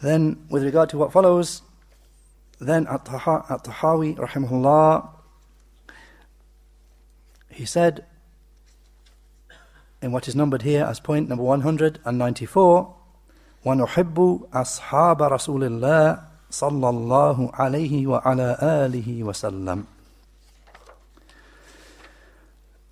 [0.00, 1.62] Then, with regard to what follows,
[2.60, 5.08] then At-Tahawi, rahimahullah,
[7.50, 8.04] he said,
[10.00, 12.94] in what is numbered here as point number 194,
[13.64, 19.86] وَنُحِبُّ أَصْحَابَ رَسُولِ اللَّهِ صلى الله عليه وعلى آله وسلم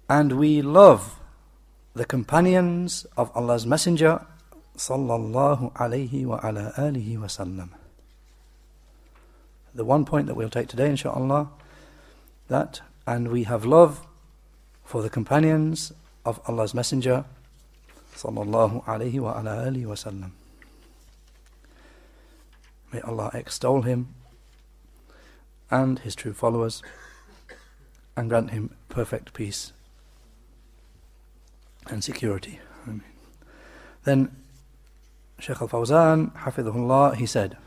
[0.09, 1.21] And we love
[1.95, 4.27] the companions of Allah's Messenger
[4.78, 7.66] sallallahu alayhi wa ala alihi wa.
[9.74, 11.50] The one point that we'll take today, inshallah,
[12.48, 14.06] that and we have love
[14.84, 15.92] for the companions
[16.26, 17.26] of Allah's Messenger,
[18.16, 20.30] sallallahu alayhi wa ala alihi wa.
[22.92, 24.14] May Allah extol him
[25.70, 26.82] and his true followers
[28.16, 29.74] and grant him perfect peace
[31.88, 32.60] and security.
[34.04, 34.36] Then
[35.40, 37.58] Shaykh al Fawzan, Hafidhullah, he said,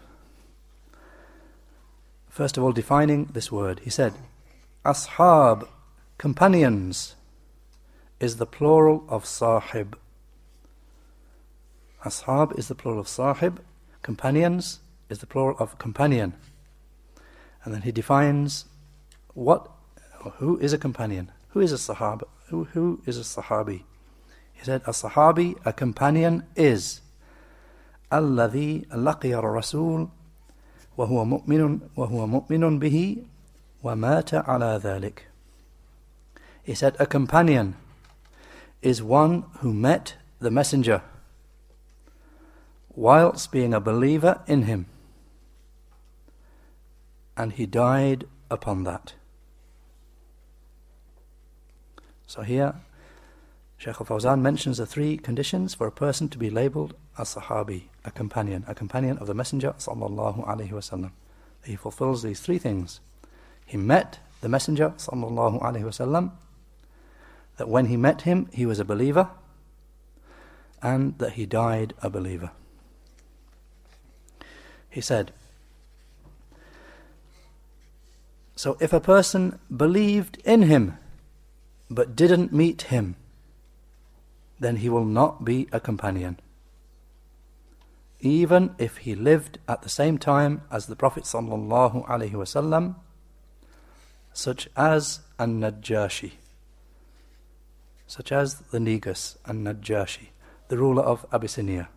[2.28, 4.14] first of all, defining this word, he said,
[4.84, 5.68] Ashab,
[6.16, 7.16] companions,
[8.20, 9.98] is the plural of sahib.
[12.04, 13.60] Ashab is the plural of sahib,
[14.02, 16.34] companions is the plural of companion.
[17.64, 18.64] And then he defines
[19.34, 19.70] what,
[20.36, 23.82] who is a companion, who is a sahab, who, who is a sahabi.
[24.52, 27.00] He said, a sahabi, a companion is
[28.13, 30.07] الذي لقي الرسول
[30.97, 33.17] وهو مؤمن وهو مؤمن به
[33.83, 35.27] ومات على ذلك.
[36.63, 37.75] He said, a companion
[38.81, 41.01] is one who met the messenger
[42.95, 44.85] whilst being a believer in him
[47.35, 49.13] and he died upon that.
[52.27, 52.75] So here,
[53.78, 58.10] Shaykh al-Fawzan mentions the three conditions for a person to be labelled a sahabi, a
[58.10, 61.10] companion, a companion of the Messenger sallallahu.
[61.64, 62.98] He fulfills these three things.
[63.64, 66.32] He met the Messenger sallallahu.
[67.56, 69.30] That when he met him, he was a believer,
[70.82, 72.50] and that he died a believer.
[74.90, 75.30] He said,
[78.56, 80.98] So if a person believed in him
[81.88, 83.14] but didn't meet him,
[84.60, 86.38] then he will not be a companion.
[88.20, 92.96] Even if he lived at the same time as the Prophet wasallam,
[94.32, 96.32] such as an-Najashi,
[98.06, 100.28] such as the Negus an-Najashi,
[100.68, 101.88] the ruler of Abyssinia.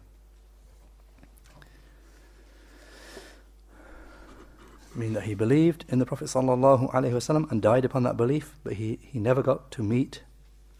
[4.95, 8.99] mean that he believed in the Prophet wasallam and died upon that belief, but he,
[9.01, 10.23] he never got to meet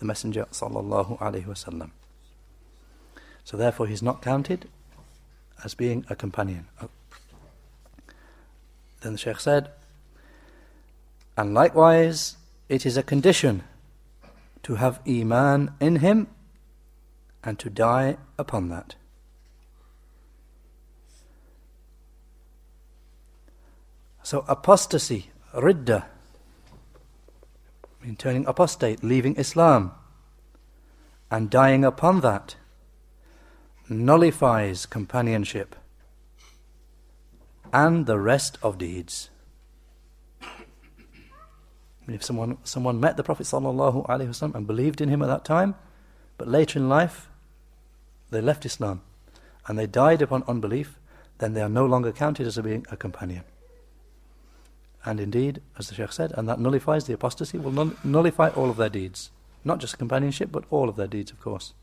[0.02, 1.92] the Messenger sallallahu alaihi wasallam.
[3.44, 4.68] So therefore, he's not counted
[5.64, 6.68] as being a companion.
[6.82, 6.90] Oh.
[9.02, 9.70] Then the Sheikh said,
[11.38, 13.64] and likewise, it is a condition
[14.64, 16.28] to have iman in him
[17.44, 18.96] and to die upon that.
[24.24, 26.06] So apostasy, ridda,
[28.04, 29.92] mean turning apostate, leaving Islam,
[31.30, 32.56] and dying upon that,
[33.90, 35.76] nullifies companionship
[37.74, 39.30] and the rest of deeds.
[40.42, 40.48] I
[42.08, 45.76] mean, if someone someone met the Prophet wasallam and believed in him at that time,
[46.38, 47.30] but later in life
[48.32, 49.02] they left Islam
[49.68, 50.98] and they died upon unbelief,
[51.38, 53.44] then they are no longer counted as being a companion.
[55.04, 58.78] And indeed, as the Sheikh said, and that nullifies the apostasy, will nullify all of
[58.78, 59.32] their deeds.
[59.64, 61.74] Not just companionship, but all of their deeds, of course.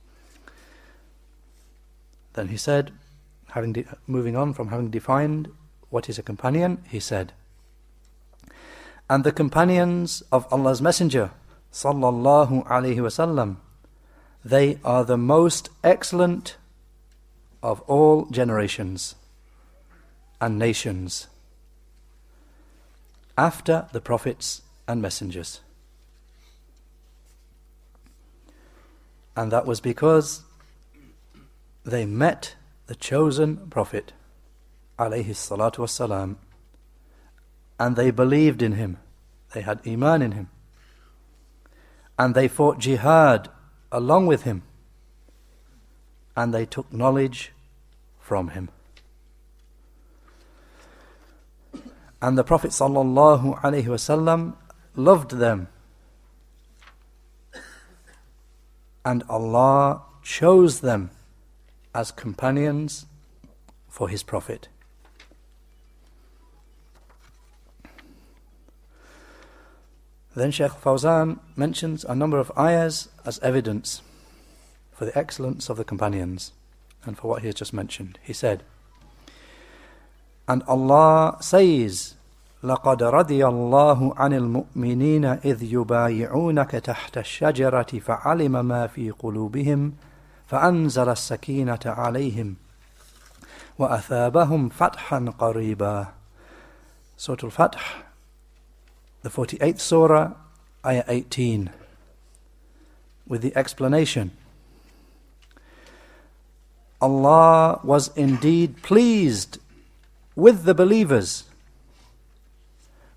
[2.34, 2.92] Then he said,
[3.50, 5.48] having moving on from having defined
[5.90, 7.32] what is a companion, he said,
[9.10, 11.30] And the companions of Allah's Messenger,
[11.72, 13.56] sallallahu alaihi wasallam,
[14.44, 16.56] they are the most excellent
[17.62, 19.16] of all generations
[20.40, 21.26] and nations
[23.38, 25.60] after the prophets and messengers.
[29.36, 30.42] And that was because
[31.84, 32.56] they met
[32.88, 34.12] the chosen prophet,
[34.98, 36.36] alayhi salatu wassalam,
[37.78, 38.96] and they believed in him.
[39.52, 40.50] They had iman in him.
[42.18, 43.48] And they fought jihad
[43.92, 44.62] along with him.
[46.36, 47.52] And they took knowledge
[48.18, 48.70] from him.
[52.20, 54.56] And the Prophet wasallam
[54.96, 55.68] loved them.
[59.04, 61.10] And Allah chose them
[61.94, 63.06] as companions
[63.88, 64.68] for his Prophet.
[70.34, 74.02] Then Sheikh Fawzan mentions a number of ayahs as evidence
[74.92, 76.52] for the excellence of the companions
[77.04, 78.18] and for what he has just mentioned.
[78.22, 78.62] He said,
[80.48, 82.14] And Allah says,
[82.62, 89.92] لقد رضي الله عن المؤمنين إذ يبايعونك تحت الشجرة فعلم ما في قلوبهم
[90.46, 92.56] فأنزل السكينة عليهم
[93.78, 96.06] وأثابهم فتحا قريبا
[97.18, 97.74] Surah Al-Fath,
[99.22, 100.30] the 48th Surah,
[100.86, 101.70] Ayah 18,
[103.26, 104.30] with the explanation.
[107.00, 109.58] Allah was indeed pleased
[110.38, 111.44] with the believers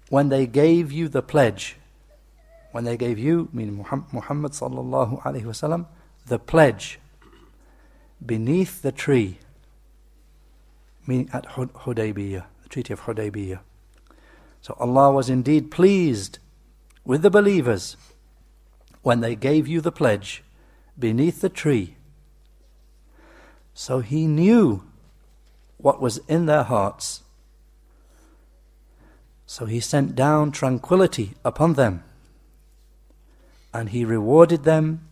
[0.09, 1.77] when they gave you the pledge.
[2.71, 5.85] When they gave you, meaning Muhammad sallallahu alaihi wasallam,
[6.25, 6.99] the pledge
[8.25, 9.37] beneath the tree,
[11.05, 13.59] meaning at Hudaybiyah, the Treaty of Hudaybiyah.
[14.61, 16.39] So Allah was indeed pleased
[17.05, 17.97] with the believers
[19.03, 20.43] when they gave you the pledge
[20.97, 21.97] beneath the tree
[23.73, 24.83] so he knew
[25.81, 27.21] what was in their hearts.
[29.45, 32.03] So he sent down tranquility upon them,
[33.73, 35.07] and he rewarded them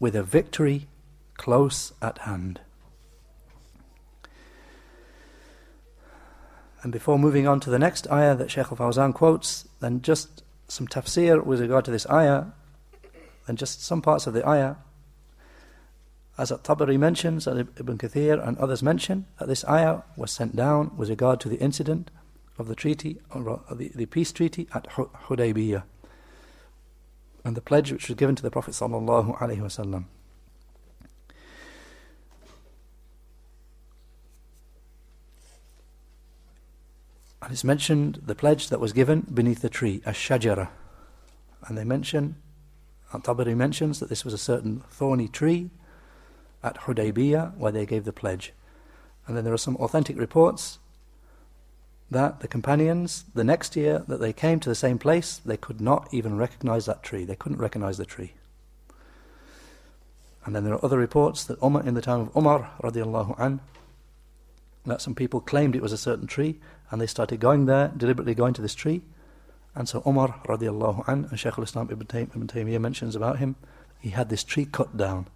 [0.00, 0.88] with a victory
[1.36, 2.60] close at hand.
[6.82, 10.42] And before moving on to the next ayah that Shaykh al Fawzan quotes, then just
[10.66, 12.46] some tafsir with regard to this ayah,
[13.46, 14.76] and just some parts of the ayah
[16.38, 21.10] as At-Tabari mentions, Ibn Kathir and others mention, that this ayah was sent down with
[21.10, 22.10] regard to the incident
[22.58, 25.82] of the treaty, or uh, the, the peace treaty at Hudaybiyah,
[27.44, 30.04] and the pledge which was given to the Prophet sallallahu alaihi wasallam.
[37.42, 40.68] And it's mentioned the pledge that was given beneath the tree, a shajara.
[41.66, 42.36] And they mention,
[43.12, 45.70] Al-Tabari mentions that this was a certain thorny tree
[46.62, 48.52] at Hudaybiyah where they gave the pledge.
[49.26, 50.78] And then there are some authentic reports
[52.10, 55.80] that the companions, the next year that they came to the same place, they could
[55.80, 57.24] not even recognize that tree.
[57.24, 58.34] They couldn't recognize the tree.
[60.44, 63.60] And then there are other reports that Umar, in the time of Umar, radiallahu an,
[64.84, 66.58] that some people claimed it was a certain tree,
[66.90, 69.02] and they started going there, deliberately going to this tree.
[69.74, 72.06] And so Umar, radiallahu an, and Shaykh al-Islam Ibn
[72.48, 73.56] Taymiyyah mentions about him,
[74.00, 75.28] he had this tree cut down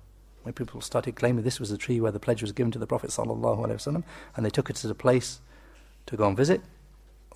[0.46, 2.87] when people started claiming this was the tree where the pledge was given to the
[2.87, 4.04] Prophet وسلم,
[4.37, 5.40] and they took it as a place
[6.06, 6.60] to go and visit,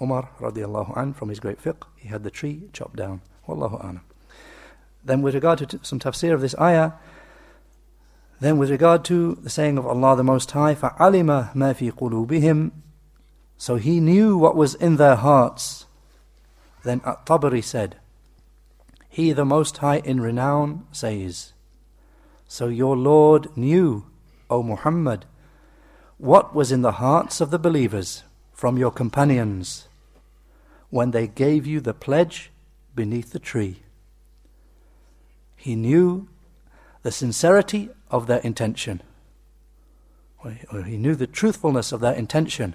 [0.00, 3.20] Umar radiallahu an, from his great fiqh, he had the tree chopped down.
[3.48, 4.00] Wallahu a'lam.
[5.04, 6.92] Then with regard to t- some tafsir of this ayah,
[8.38, 12.70] then with regard to the saying of Allah the Most High, فَعَلِمَ مَا فِي قُلُوبِهِمْ
[13.58, 15.86] So he knew what was in their hearts.
[16.84, 17.96] Then At-Tabari said,
[19.08, 21.54] He the Most High in renown says,
[22.52, 24.06] so your Lord knew,
[24.50, 25.25] O Muhammad,
[26.19, 29.87] what was in the hearts of the believers from your companions
[30.88, 32.50] when they gave you the pledge
[32.93, 33.85] beneath the tree.
[35.55, 36.26] He knew
[37.05, 39.00] the sincerity of their intention,
[40.43, 42.75] or he knew the truthfulness of their intention,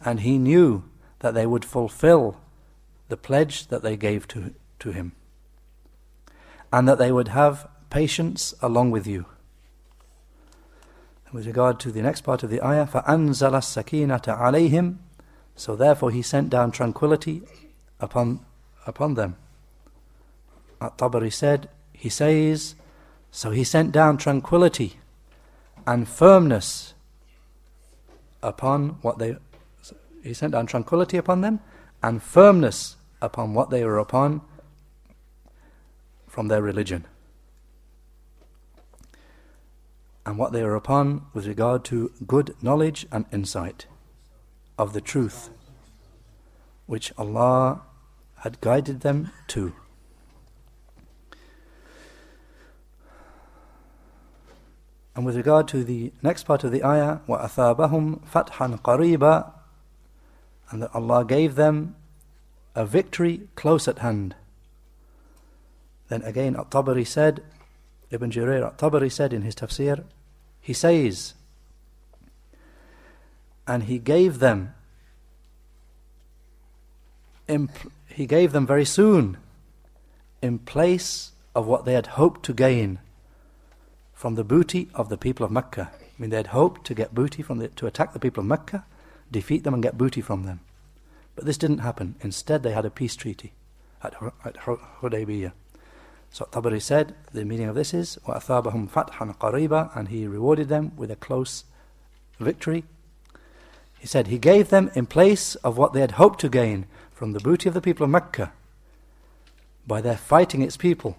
[0.00, 0.84] and he knew
[1.18, 2.36] that they would fulfill
[3.08, 5.10] the pledge that they gave to, to him,
[6.72, 9.25] and that they would have patience along with you.
[11.33, 14.97] with regard to the next part of the ayah, فَأَنزَلَ السَّكِينَةَ عَلَيْهِمْ
[15.55, 17.43] So therefore he sent down tranquility
[17.99, 18.39] upon,
[18.85, 19.35] upon them.
[20.79, 22.75] At-Tabari said, he says,
[23.31, 24.99] so he sent down tranquility
[25.85, 26.93] and firmness
[28.41, 29.35] upon what they
[30.23, 31.59] he sent down tranquility upon them
[32.03, 34.41] and firmness upon what they were upon
[36.27, 37.05] from their religion
[40.25, 43.85] and what they are upon with regard to good knowledge and insight
[44.77, 45.49] of the truth
[46.85, 47.81] which Allah
[48.39, 49.73] had guided them to.
[55.15, 59.51] And with regard to the next part of the ayah, وَأَثَابَهُمْ فَتْحًا قَرِيبًا
[60.69, 61.95] And that Allah gave them
[62.75, 64.35] a victory close at hand.
[66.07, 67.43] Then again, At-Tabari said,
[68.12, 70.04] Ibn Jarir at-Tabari said in his tafsir,
[70.60, 71.34] he says,
[73.66, 74.74] and he gave them,
[78.08, 79.38] he gave them very soon,
[80.42, 82.98] in place of what they had hoped to gain
[84.12, 85.90] from the booty of the people of Mecca.
[85.92, 88.46] I mean, they had hoped to get booty from the, to attack the people of
[88.46, 88.84] Mecca,
[89.30, 90.60] defeat them, and get booty from them.
[91.34, 92.16] But this didn't happen.
[92.20, 93.54] Instead, they had a peace treaty
[94.02, 94.14] at,
[94.44, 95.52] at Hudaybiyah.
[96.31, 100.91] So Tabari said, the meaning of this is, وَأَثَابَهُمْ فَتْحًا قَرِيبًا And he rewarded them
[100.95, 101.63] with a close
[102.39, 102.83] victory.
[103.99, 107.33] He said, He gave them in place of what they had hoped to gain from
[107.33, 108.51] the booty of the people of Mecca
[109.87, 111.17] by their fighting its people.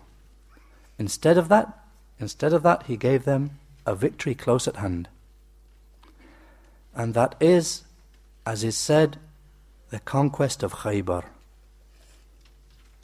[0.99, 1.87] Instead of that,
[2.21, 5.09] instead of that, he gave them a victory close at hand.
[6.95, 7.85] And that is,
[8.47, 9.19] as is said,
[9.91, 11.23] the conquest of Khaybar.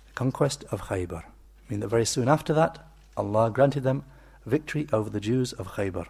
[0.07, 1.25] The conquest of Khaybar.
[1.70, 2.80] Mean that very soon after that,
[3.16, 4.04] Allah granted them
[4.46, 6.08] victory over the Jews of Khaybar.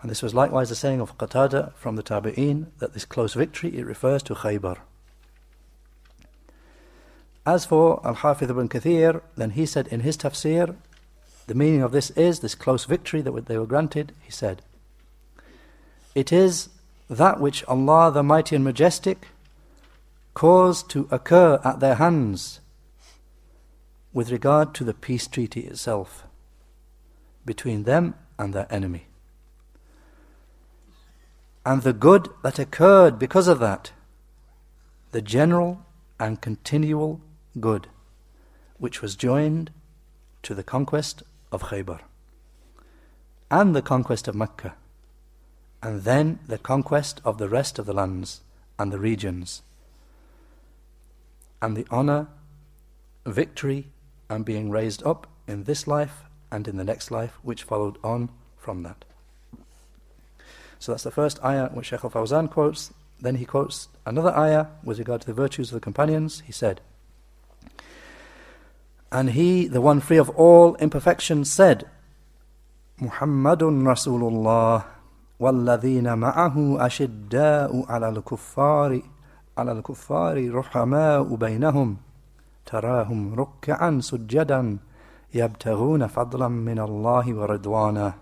[0.00, 3.76] And this was likewise the saying of Qatada from the Tabi'een that this close victory,
[3.76, 4.78] it refers to Khaybar.
[7.44, 10.76] As for Al-Hafidh ibn Kathir, then he said in his tafsir,
[11.48, 14.62] the meaning of this is, this close victory that they were granted, he said,
[16.14, 16.68] it is
[17.10, 19.28] that which Allah the Mighty and Majestic
[20.34, 22.60] caused to occur at their hands
[24.12, 26.26] with regard to the peace treaty itself
[27.44, 29.06] between them and their enemy.
[31.64, 33.92] And the good that occurred because of that,
[35.12, 35.84] the general
[36.18, 37.20] and continual
[37.60, 37.88] good,
[38.78, 39.70] which was joined
[40.42, 42.00] to the conquest of Khaybar
[43.50, 44.74] and the conquest of Mecca,
[45.82, 48.40] and then the conquest of the rest of the lands
[48.78, 49.62] and the regions,
[51.60, 52.28] and the honor,
[53.26, 53.88] victory,
[54.31, 58.29] and being raised up in this life and in the next life, which followed on
[58.57, 59.05] from that.
[60.79, 62.93] So that's the first ayah which Shaykh al Fawzan quotes.
[63.19, 66.41] Then he quotes another ayah with regard to the virtues of the companions.
[66.45, 66.81] He said,
[69.11, 71.89] And he, the one free of all imperfections, said,
[72.99, 74.85] Muhammadun Rasulullah
[75.39, 79.01] والذين معه أشداء على الكفار
[79.57, 81.97] على الكفار رحماء بينهم
[82.66, 84.78] تراهم ركعا سجدا
[85.34, 88.14] يبتغون فضلا من الله ورضوانا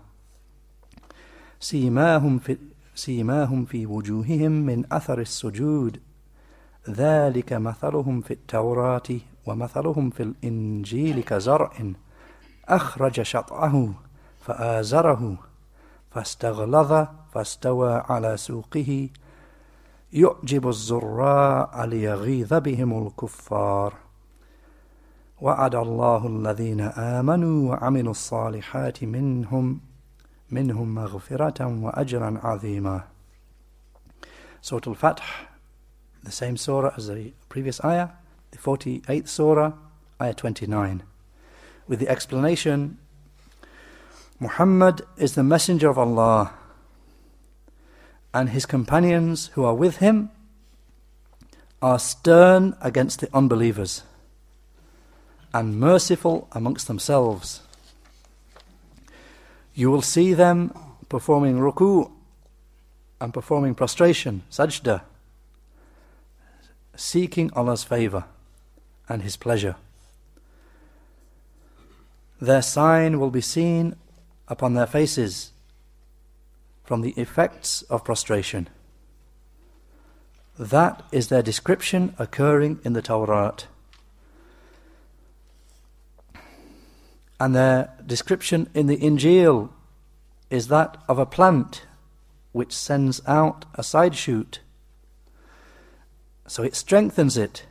[1.59, 2.57] سيماهم في
[2.95, 5.99] سيماهم في وجوههم من أثر السجود.
[6.89, 9.09] ذلك مثلهم في التوراة
[9.45, 11.71] ومثلهم في الإنجيل كزرع
[12.67, 13.93] أخرج شطعه
[14.39, 15.37] فآزره
[16.11, 19.09] فاستغلظ فاستوى على سوقه.
[20.13, 23.93] يعجب الزراع ليغيظ بهم الكفار.
[25.40, 29.80] وعد الله الذين آمنوا وعملوا الصالحات منهم
[30.50, 33.00] منهم مغفرة وأجرا عظيما
[34.62, 35.20] Surah Al-Fath,
[36.24, 38.08] the same surah as the previous ayah,
[38.50, 39.72] the 48th surah,
[40.20, 41.04] ayah 29,
[41.86, 42.98] with the explanation
[44.40, 46.52] Muhammad is the messenger of Allah
[48.34, 50.30] and his companions who are with him
[51.80, 54.02] are stern against the unbelievers
[55.53, 57.61] and merciful amongst themselves.
[59.73, 60.73] You will see them
[61.09, 62.11] performing ruku
[63.19, 65.01] and performing prostration, sajda,
[66.95, 68.25] seeking Allah's favor
[69.07, 69.75] and His pleasure.
[72.39, 73.95] Their sign will be seen
[74.47, 75.51] upon their faces
[76.83, 78.67] from the effects of prostration.
[80.57, 83.55] That is their description occurring in the Torah.
[87.41, 89.71] And their description in the Injil
[90.51, 91.87] is that of a plant
[92.51, 94.59] which sends out a side shoot.
[96.45, 97.65] So it strengthens it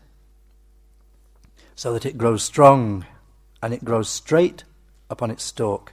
[1.77, 3.07] so that it grows strong
[3.63, 4.65] and it grows straight
[5.09, 5.93] upon its stalk.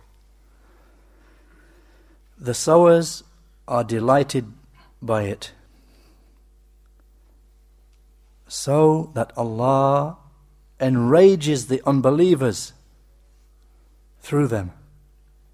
[2.36, 3.24] The sowers
[3.68, 4.52] are delighted
[5.04, 5.52] by it,
[8.48, 10.18] so that Allah
[10.80, 12.74] enrages the unbelievers
[14.20, 14.72] through them.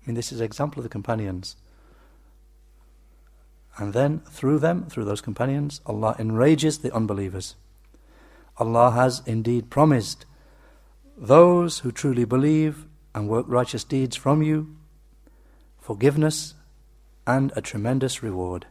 [0.02, 1.56] I mean, this is an example of the companions.
[3.78, 7.56] And then, through them, through those companions, Allah enrages the unbelievers.
[8.58, 10.26] Allah has indeed promised
[11.18, 14.76] those who truly believe and work righteous deeds from you
[15.80, 16.54] forgiveness
[17.28, 18.66] and a tremendous reward.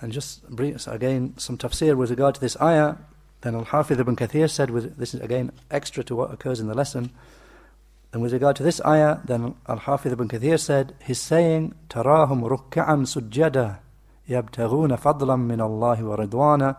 [0.00, 2.96] And just bring, again, some tafsir with regard to this ayah.
[3.40, 6.68] Then Al Hafidh ibn Kathir said, with, this is again extra to what occurs in
[6.68, 7.10] the lesson.
[8.12, 12.42] And with regard to this ayah, then Al Hafidh ibn Kathir said, He's saying, Tarahum
[12.42, 13.78] rukka'an sujjada,
[14.28, 16.76] yabtaghuna fadlan min Allah wa ridwana.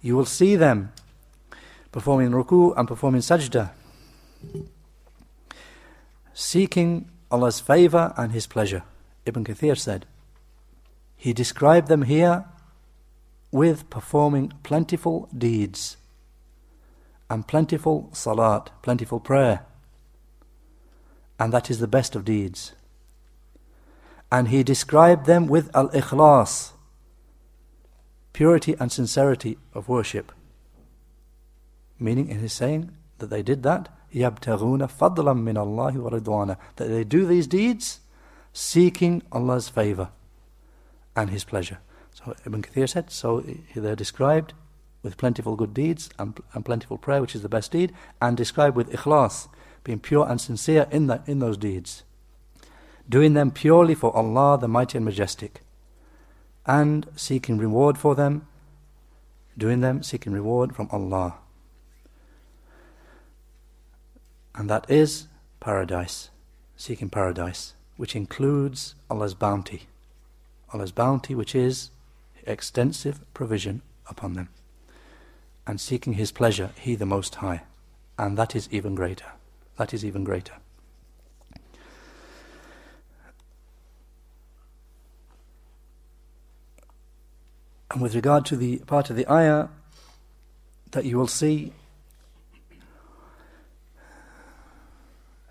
[0.00, 0.92] You will see them
[1.92, 3.70] performing ruku and performing sajda,
[6.32, 8.82] seeking Allah's favour and His pleasure.
[9.26, 10.06] Ibn Kathir said,
[11.23, 12.45] He described them here
[13.51, 15.97] with performing plentiful deeds
[17.29, 19.65] and plentiful salat, plentiful prayer.
[21.39, 22.73] And that is the best of deeds.
[24.31, 26.71] And he described them with al ikhlas,
[28.33, 30.31] purity and sincerity of worship.
[31.99, 37.03] Meaning, in his saying that they did that, يَبْتَغُونَ فَضْلًا مِّنَ اللَّهِ وَرِضْوَانَ That they
[37.03, 37.99] do these deeds
[38.53, 40.09] seeking Allah's favour
[41.16, 41.78] and His pleasure.
[42.12, 43.44] So Ibn Kathir said, so
[43.74, 44.54] they're described
[45.02, 48.76] with plentiful good deeds and, and plentiful prayer, which is the best deed, and described
[48.76, 49.48] with ikhlas,
[49.84, 52.04] being pure and sincere in, the, in those deeds.
[53.08, 55.60] Doing them purely for Allah, the Mighty and Majestic,
[56.64, 58.48] and seeking reward for them,
[59.58, 61.34] doing them seeking reward from Allah.
[64.54, 65.26] And that is
[65.60, 66.30] paradise,
[66.76, 69.88] seeking paradise, which includes Allah's bounty.
[70.73, 71.91] Allah's bounty, which is
[72.45, 74.49] extensive provision upon them.
[75.65, 77.63] And seeking His pleasure, He the Most High.
[78.17, 79.31] And that is even greater.
[79.77, 80.53] That is even greater.
[87.91, 89.69] And with regard to the part of the ayah
[90.91, 91.73] that you will see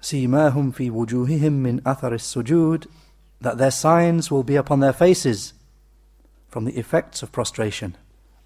[0.01, 2.87] سيماهم في وجوههم من أثر السجود
[3.44, 5.54] that their signs will be upon their faces
[6.48, 7.96] from the effects of prostration.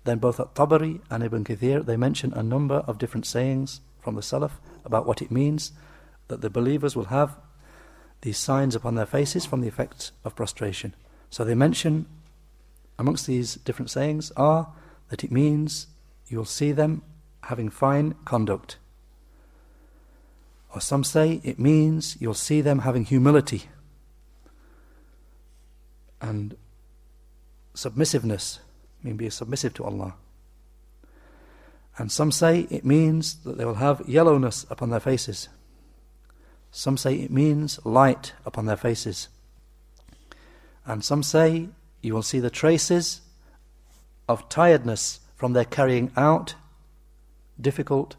[0.06, 4.16] Then both at Tabari and Ibn Kathir they mention a number of different sayings from
[4.16, 5.72] the Salaf about what it means
[6.30, 7.38] that the believers will have
[8.22, 10.96] these signs upon their faces from the effects of prostration.
[11.30, 12.08] So they mention
[12.98, 14.74] amongst these different sayings are
[15.10, 15.88] that it means
[16.28, 17.04] you'll see them
[17.44, 18.78] having fine conduct
[20.74, 23.64] or some say it means you'll see them having humility
[26.22, 26.56] and
[27.74, 28.60] submissiveness,
[29.04, 30.16] mean being submissive to Allah.
[31.98, 35.50] And some say it means that they will have yellowness upon their faces.
[36.72, 39.30] Some say it means light upon their faces.
[40.86, 41.70] And some say
[42.02, 43.22] you will see the traces
[44.30, 46.56] of tiredness from their carrying out
[47.60, 48.16] difficult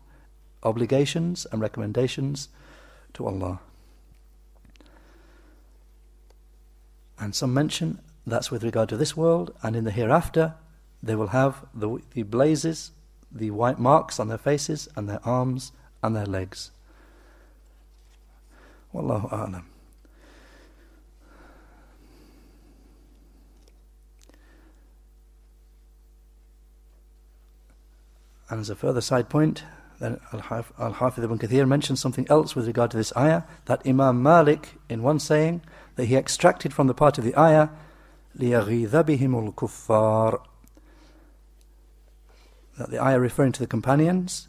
[0.63, 2.49] obligations and recommendations
[3.15, 3.61] to Allah.
[7.21, 10.55] And some mention that's with regard to this world, and in the hereafter,
[11.03, 12.93] they will have the, the blazes,
[13.31, 16.71] the white marks on their faces, and their arms, and their legs.
[18.95, 19.65] Wallahu a'lam.
[28.51, 29.65] And as a further side point,
[30.00, 34.76] then Al-Hafidh ibn Kathir mentions something else with regard to this ayah, that Imam Malik,
[34.90, 35.62] in one saying,
[35.96, 37.70] that he extracted from the part of the ayah,
[38.38, 40.42] لِيَغِيظَ بِهِمُ الْكُفَّارِ
[42.78, 44.48] That the ayah referring to the companions,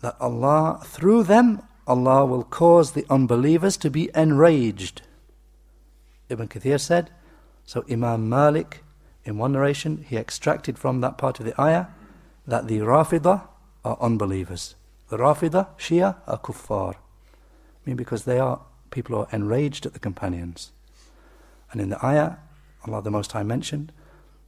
[0.00, 5.02] that Allah, through them, Allah will cause the unbelievers to be enraged.
[6.28, 7.10] Ibn Kathir said,
[7.64, 8.82] so Imam Malik,
[9.24, 11.86] in one narration, he extracted from that part of the ayah,
[12.46, 13.48] that the Rafidah,
[13.89, 14.75] are unbelievers.
[15.09, 16.95] The Rafida, Shia, are kuffar.
[16.95, 16.97] I
[17.85, 20.71] mean, because they are people who are enraged at the companions.
[21.71, 22.37] And in the ayah,
[22.85, 23.91] Allah the Most High mentioned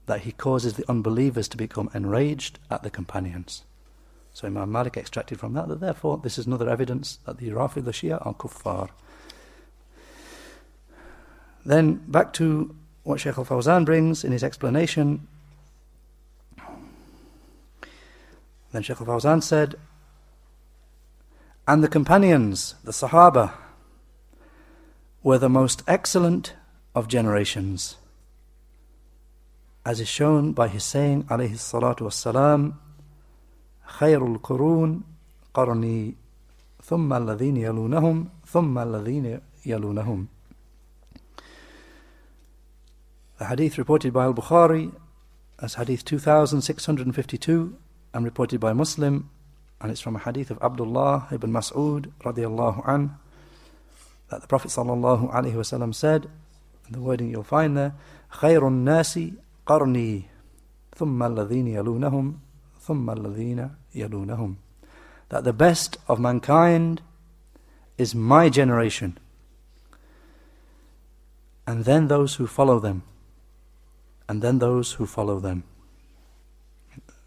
[0.06, 3.64] that He causes the unbelievers to become enraged at the companions.
[4.34, 7.86] So Imam Malik extracted from that that therefore this is another evidence that the Rafid,
[7.86, 8.90] the Shia, are kuffar.
[11.66, 15.28] Then back to what Shaykh al Fawzan brings in his explanation
[18.73, 19.75] Then Shaykh al-Fawzan said,
[21.67, 23.53] And the companions, the Sahaba,
[25.23, 26.55] were the most excellent
[26.95, 27.97] of generations.
[29.85, 32.75] As is shown by his saying, alayhi salatu wassalam,
[33.87, 35.03] خير القرون
[35.55, 36.15] قرني
[36.83, 40.27] ثم الذين يلونهم ثم الذين يلونهم
[43.39, 44.93] The hadith reported by Al-Bukhari
[45.61, 47.77] as hadith 2652
[48.15, 49.31] and reported by Muslim,
[49.81, 53.17] and it's from a hadith of Abdullah ibn Mas'ud radiallahu an,
[54.31, 56.29] that the Prophet sallallahu alaihi wasallam said,
[56.87, 57.95] and the wording you'll find there,
[58.33, 59.21] خير الناس
[59.67, 60.23] قرني
[60.97, 62.39] ثم الذين يلونهم
[62.81, 64.57] ثم الذين يلونهم
[65.29, 67.03] that the best of mankind
[67.99, 69.19] is my generation
[71.67, 73.03] and then those who follow them
[74.29, 75.65] and then those who follow them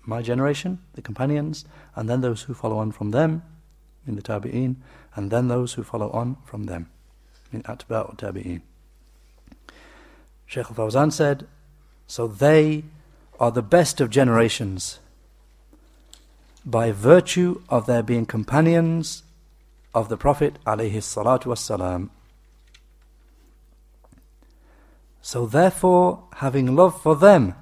[0.07, 1.65] my generation, the companions,
[1.95, 3.43] and then those who follow on from them,
[4.07, 4.77] in the tabi'een,
[5.15, 6.91] and then those who follow on from them,
[7.53, 8.61] in atba' tabi'een.
[10.47, 11.47] Shaykh al-Fawzan said,
[12.07, 12.85] so they
[13.41, 15.01] are the best of generations
[16.65, 19.23] by virtue of their being companions
[19.95, 22.11] of the Prophet alayhi salatu wassalam.
[25.23, 27.55] So therefore, having love for them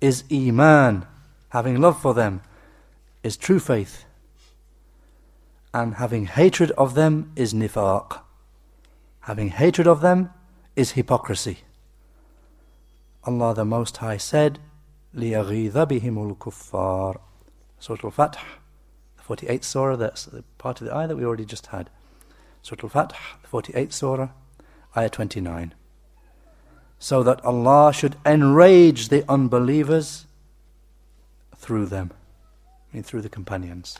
[0.00, 1.06] is iman
[1.50, 2.42] having love for them
[3.22, 4.04] is true faith,
[5.72, 8.20] and having hatred of them is nifaq.
[9.20, 10.30] Having hatred of them
[10.74, 11.58] is hypocrisy.
[13.24, 14.60] Allah the Most High said,
[15.14, 17.18] لِيَغِيظَ بِهِمُ الْكُفَّارِ
[17.78, 18.38] Surah Al-Fath,
[19.16, 21.90] the 48th surah, that's the part of the ayah that we already just had.
[22.62, 24.28] Surah Al-Fath, the 48th surah,
[24.96, 25.74] ayah 29.
[26.98, 30.25] So that Allah should enrage the unbelievers
[31.66, 32.12] through them,
[32.92, 33.98] I mean through the companions.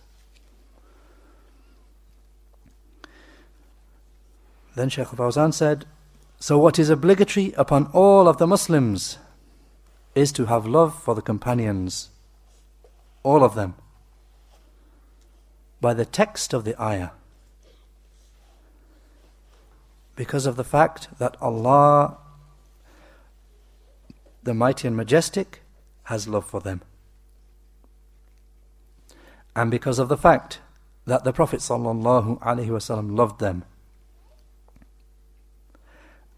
[4.76, 5.84] Then Shaykh Fawzan said,
[6.38, 9.18] so, what is obligatory upon all of the Muslims
[10.14, 12.10] is to have love for the companions,
[13.24, 13.74] all of them,
[15.80, 17.10] by the text of the ayah.
[20.14, 22.18] Because of the fact that Allah,
[24.42, 25.62] the Mighty and Majestic,
[26.04, 26.82] has love for them.
[29.56, 30.60] And because of the fact
[31.06, 33.64] that the Prophet ﷺ loved them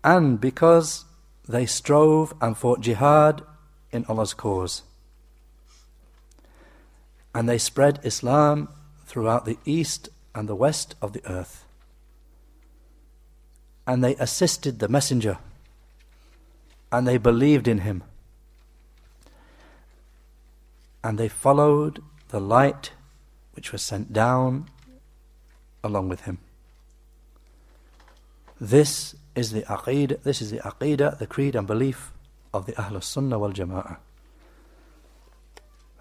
[0.05, 1.05] and because
[1.47, 3.43] they strove and fought jihad
[3.91, 4.83] in Allah's cause.
[7.35, 8.69] And they spread Islam
[9.05, 11.65] throughout the east and the west of the earth.
[13.87, 15.39] And they assisted the Messenger,
[16.93, 18.03] and they believed in him,
[21.03, 22.91] and they followed the light
[23.59, 24.69] which was sent down
[25.83, 26.39] along with him.
[28.61, 29.65] This is the
[30.23, 32.13] this is the aqidah, the creed and belief
[32.55, 33.97] of the Ahlul Sunnah wal Jama'ah.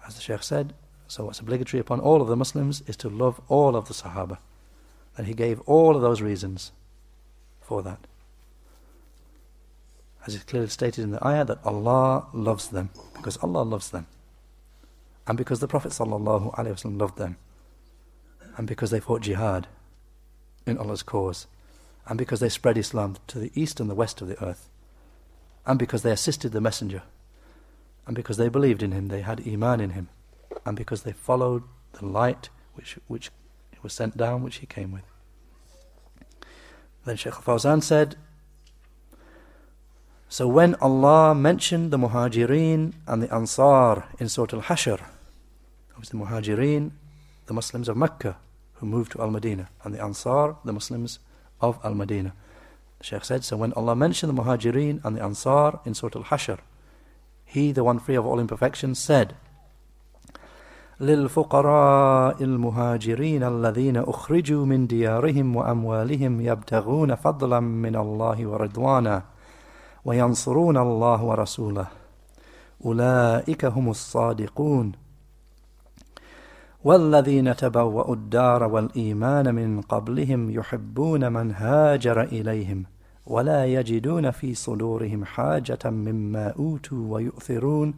[0.06, 0.72] As the Shaykh said,
[1.08, 4.38] so what's obligatory upon all of the Muslims is to love all of the Sahaba.
[5.16, 6.70] And he gave all of those reasons
[7.60, 8.06] for that.
[10.28, 14.06] As is clearly stated in the ayah that Allah loves them because Allah loves them.
[15.26, 17.36] And because the Prophet ﷺ loved them.
[18.58, 19.68] And because they fought jihad
[20.66, 21.46] in Allah's cause
[22.08, 24.70] and because they spread Islam to the east and the west of the earth,
[25.66, 27.02] and because they assisted the Messenger,
[28.06, 30.08] and because they believed in him, they had Iman in him,
[30.64, 33.30] and because they followed the light which, which
[33.82, 35.02] was sent down, which he came with.
[37.04, 38.16] Then Shaykh Fawzan said,
[40.30, 45.00] So when Allah mentioned the Muhajirin and the Ansar in Surah Al-Hashr,
[45.90, 46.92] it was the Muhajirin,
[47.46, 48.38] the Muslims of Mecca,
[48.77, 51.19] who moved to Al-Madinah, and the Ansar, the Muslims
[51.61, 52.33] of Al Madinah.
[52.99, 56.23] The Shaykh said, so when Allah mentioned the Muhajirin and the Ansar in Surah Al
[56.25, 56.59] Hashr,
[57.45, 59.35] He, the one free of all imperfections, said,
[60.99, 69.23] للفقراء المهاجرين الذين أخرجوا من ديارهم وأموالهم يبتغون فضلا من الله ورضوانا
[70.05, 71.87] وينصرون الله ورسوله
[72.85, 74.91] أولئك هم الصادقون
[76.84, 82.84] والذين تبوأوا الدار والإيمان من قبلهم يحبون من هاجر إليهم
[83.26, 87.94] ولا يجدون في صدورهم حاجة مما أوتوا ويؤثرون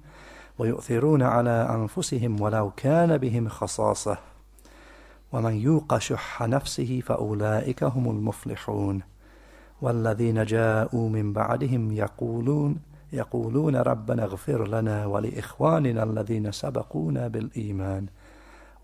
[0.58, 4.18] ويؤثرون على أنفسهم ولو كان بهم خصاصة.
[5.32, 9.02] ومن يوق شح نفسه فأولئك هم المفلحون.
[9.82, 12.76] والذين جاءوا من بعدهم يقولون
[13.12, 18.06] يقولون ربنا اغفر لنا ولإخواننا الذين سبقونا بالإيمان.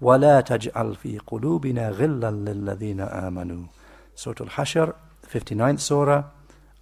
[0.02, 3.66] ولا تجعل في قلوبنا غلا للذين آمنوا
[4.16, 4.94] Surah Al-Hashr,
[5.28, 6.24] 59th Surah,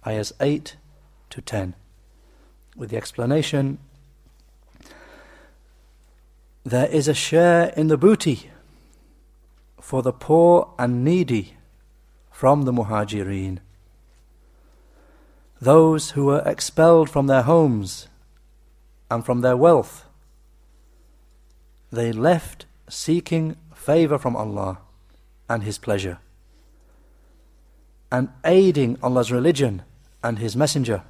[0.06, 0.76] ayahs 8
[1.30, 1.74] to 10.
[2.76, 3.78] With the explanation,
[6.64, 8.50] there is a share in the booty
[9.80, 11.56] for the poor and needy
[12.30, 13.58] from the Muhajirin.
[15.60, 18.08] Those who were expelled from their homes
[19.10, 20.06] and from their wealth,
[21.90, 24.79] they left seeking favor from Allah
[25.49, 26.19] and His pleasure,
[28.11, 29.83] and aiding Allah's religion
[30.23, 31.03] and His Messenger.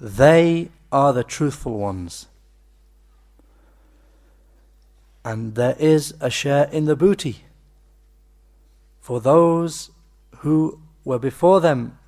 [0.00, 2.28] They are the truthful ones.
[5.24, 7.44] And there is a share in the booty
[9.00, 9.90] for those
[10.38, 11.98] who were before them,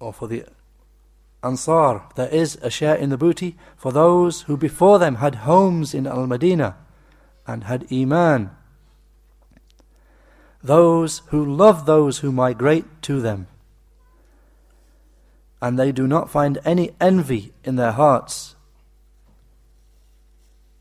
[0.00, 0.44] or for the
[1.42, 5.92] Ansar, there is a share in the booty for those who before them had homes
[5.92, 6.76] in Al Madinah
[7.46, 8.50] and had Iman.
[10.62, 13.48] Those who love those who migrate to them.
[15.60, 18.54] And they do not find any envy in their hearts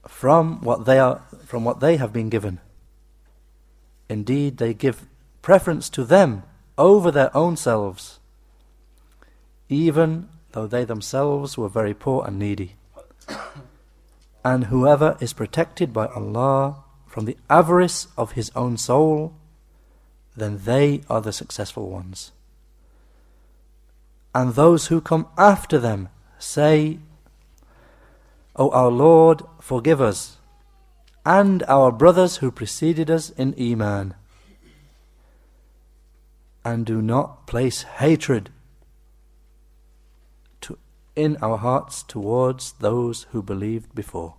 [0.08, 2.60] from what they are from what they have been given.
[4.10, 5.08] Indeed, they give
[5.42, 6.44] preference to them
[6.78, 8.20] over their own selves,
[9.70, 12.76] even though they themselves were very poor and needy.
[14.44, 19.34] and whoever is protected by Allah from the avarice of his own soul,
[20.36, 22.32] then they are the successful ones.
[24.34, 26.10] And those who come after them
[26.40, 27.00] say,
[28.56, 30.38] O our Lord, forgive us,
[31.26, 34.16] and our brothers who preceded us in Iman.
[36.64, 38.52] And do not place hatred
[41.22, 44.34] in our hearts towards those who believed before.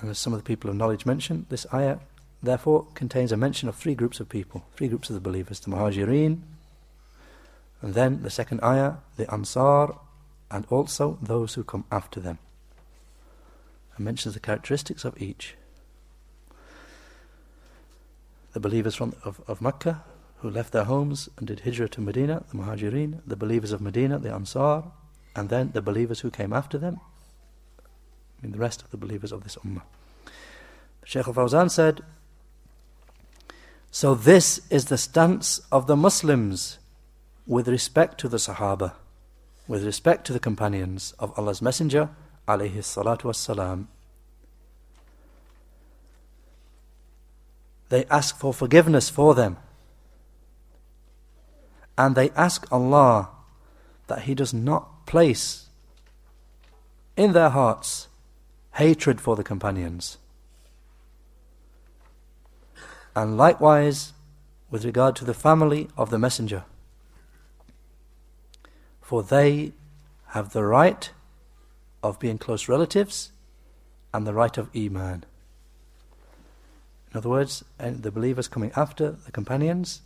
[0.00, 1.96] And as some of the people of knowledge mentioned, this ayah
[2.42, 5.70] therefore contains a mention of three groups of people, three groups of the believers, the
[5.70, 6.40] Muhajirin,
[7.80, 9.96] and then the second ayah, the Ansar,
[10.50, 12.38] and also those who come after them.
[13.96, 15.56] And mentions the characteristics of each.
[18.52, 20.04] The believers from of, of Mecca
[20.44, 24.18] who left their homes and did hijrah to Medina, the Muhajirin, the believers of Medina,
[24.18, 24.84] the Ansar,
[25.34, 27.00] and then the believers who came after them,
[27.80, 29.80] I mean the rest of the believers of this ummah.
[31.02, 32.02] Shaykh al-Fawzan said,
[33.90, 36.78] So this is the stance of the Muslims
[37.46, 38.92] with respect to the Sahaba
[39.66, 42.10] with respect to the companions of Allah's Messenger
[42.46, 43.86] alayhi salatu wassalam.
[47.88, 49.56] They ask for forgiveness for them.
[51.96, 53.30] And they ask Allah
[54.06, 55.66] that He does not place
[57.16, 58.08] in their hearts
[58.74, 60.18] hatred for the companions.
[63.14, 64.12] And likewise,
[64.70, 66.64] with regard to the family of the Messenger
[69.04, 69.72] for they
[70.28, 71.12] have the right
[72.02, 73.30] of being close relatives
[74.14, 75.24] and the right of Iman.
[77.12, 80.00] In other words, the believers coming after the companions,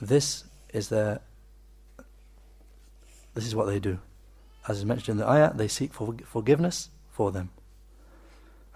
[0.00, 1.20] this is their
[3.34, 4.00] this is what they do.
[4.66, 7.50] As is mentioned in the ayah, they seek for forgiveness for them.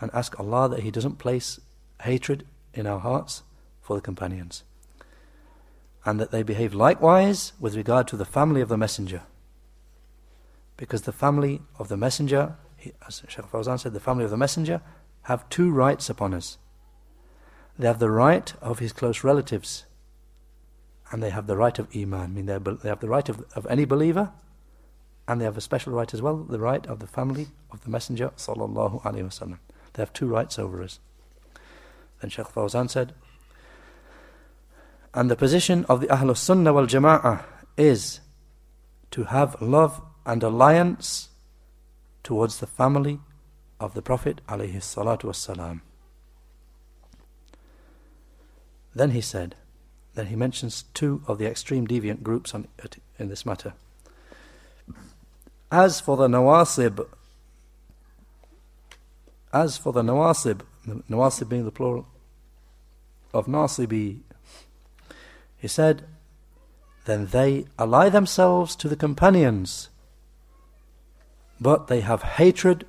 [0.01, 1.61] And ask Allah that He doesn't place
[2.03, 3.43] hatred in our hearts
[3.81, 4.63] for the companions.
[6.05, 9.23] And that they behave likewise with regard to the family of the Messenger.
[10.77, 12.57] Because the family of the messenger,
[13.07, 14.81] as Shaykh Fawzan said, the family of the messenger
[15.23, 16.59] have two rights upon us.
[17.79, 19.85] They have the right of his close relatives,
[21.13, 22.21] and they have the right of Iman.
[22.23, 24.33] I mean, they have the right of, of any believer,
[25.29, 27.91] and they have a special right as well, the right of the family of the
[27.91, 29.59] Messenger sallallahu alaihi wasallam.
[29.93, 30.99] They have two rights over us.
[32.21, 33.13] Then Shaykh Fawzan said,
[35.15, 37.45] and the position of the Ahlul Sunnah wal Jama'ah
[37.77, 38.21] is
[39.11, 41.29] to have love and alliance
[42.25, 43.21] towards the family
[43.79, 45.83] of the Prophet alayhi salatu wassalam.
[48.95, 49.57] Then he said,
[50.15, 52.69] then he mentions two of the extreme deviant groups on,
[53.19, 53.73] in this matter.
[55.71, 57.07] As for the Nawasib,
[59.53, 62.07] as for the Nawasib, Nawasib being the plural
[63.33, 64.21] of Nasibi,
[65.57, 66.05] he said,
[67.05, 69.89] then they ally themselves to the companions,
[71.61, 72.85] but they have hatred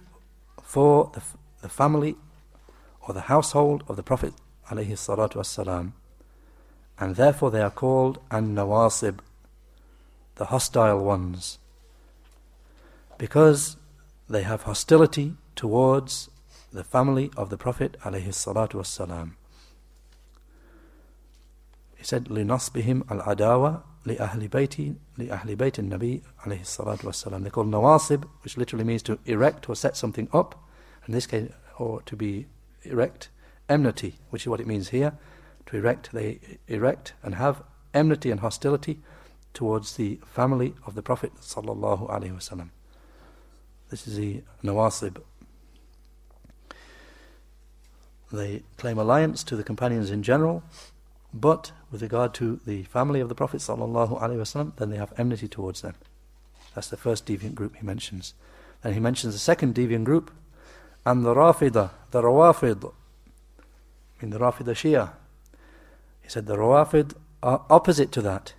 [0.61, 1.21] for the,
[1.61, 2.15] the family
[3.07, 4.33] or the household of the Prophet
[4.69, 5.93] alayhi salatu wassalam
[7.02, 9.18] and therefore they are called an-nawasib,
[10.36, 11.58] the hostile ones,
[13.18, 13.76] because
[14.28, 16.30] they have hostility towards
[16.72, 19.32] the family of the Prophet والسلام.
[21.96, 27.42] He said, لِنَصْبِهِمْ الْعَدَاوَةِ لأهل بيتي لأهل بيت النبي عليه الصلاة والسلام.
[27.42, 30.54] They call nawasib, which literally means to erect or set something up.
[31.06, 32.46] In this case, or to be
[32.84, 33.28] erect
[33.68, 35.12] enmity, which is what it means here.
[35.67, 38.99] to erect, they erect and have enmity and hostility
[39.53, 42.69] towards the family of the Prophet sallallahu alaihi wasallam.
[43.89, 45.21] This is the nawasib.
[48.31, 50.63] They claim alliance to the companions in general,
[51.31, 55.81] but with regard to the family of the Prophet ﷺ, then they have enmity towards
[55.81, 55.93] them.
[56.73, 58.33] That's the first deviant group he mentions.
[58.81, 60.31] Then he mentions the second deviant group,
[61.05, 62.91] and the Rafida, the Rawafid,
[64.19, 65.11] in the Rafida Shia.
[66.23, 68.53] He said the Rawafid are opposite to that.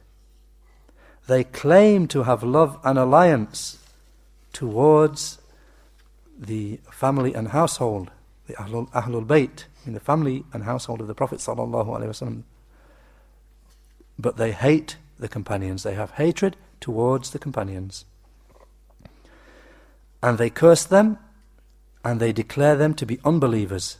[1.27, 3.79] they claim to have love and alliance
[4.53, 5.39] towards
[6.39, 8.11] the family and household,
[8.47, 12.43] the Ahlul, Ahlul Bayt, in the family and household of the Prophet wasallam.
[14.19, 15.83] But they hate the companions.
[15.83, 18.05] They have hatred towards the companions.
[20.23, 21.19] And they curse them,
[22.05, 23.99] and they declare them to be unbelievers,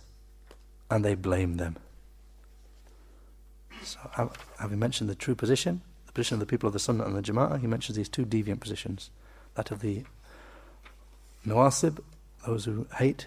[0.91, 1.77] and they blame them.
[3.85, 7.15] So, having mentioned the true position, the position of the people of the Sunnah and
[7.15, 9.11] the Jama'ah, he mentions these two deviant positions
[9.55, 10.05] that of the
[11.47, 12.01] Nawasib,
[12.47, 13.27] those who hate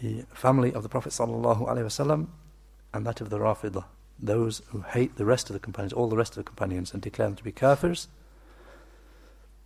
[0.00, 3.84] the family of the Prophet and that of the Rafidah,
[4.18, 7.02] those who hate the rest of the companions, all the rest of the companions, and
[7.02, 8.06] declare them to be kafirs,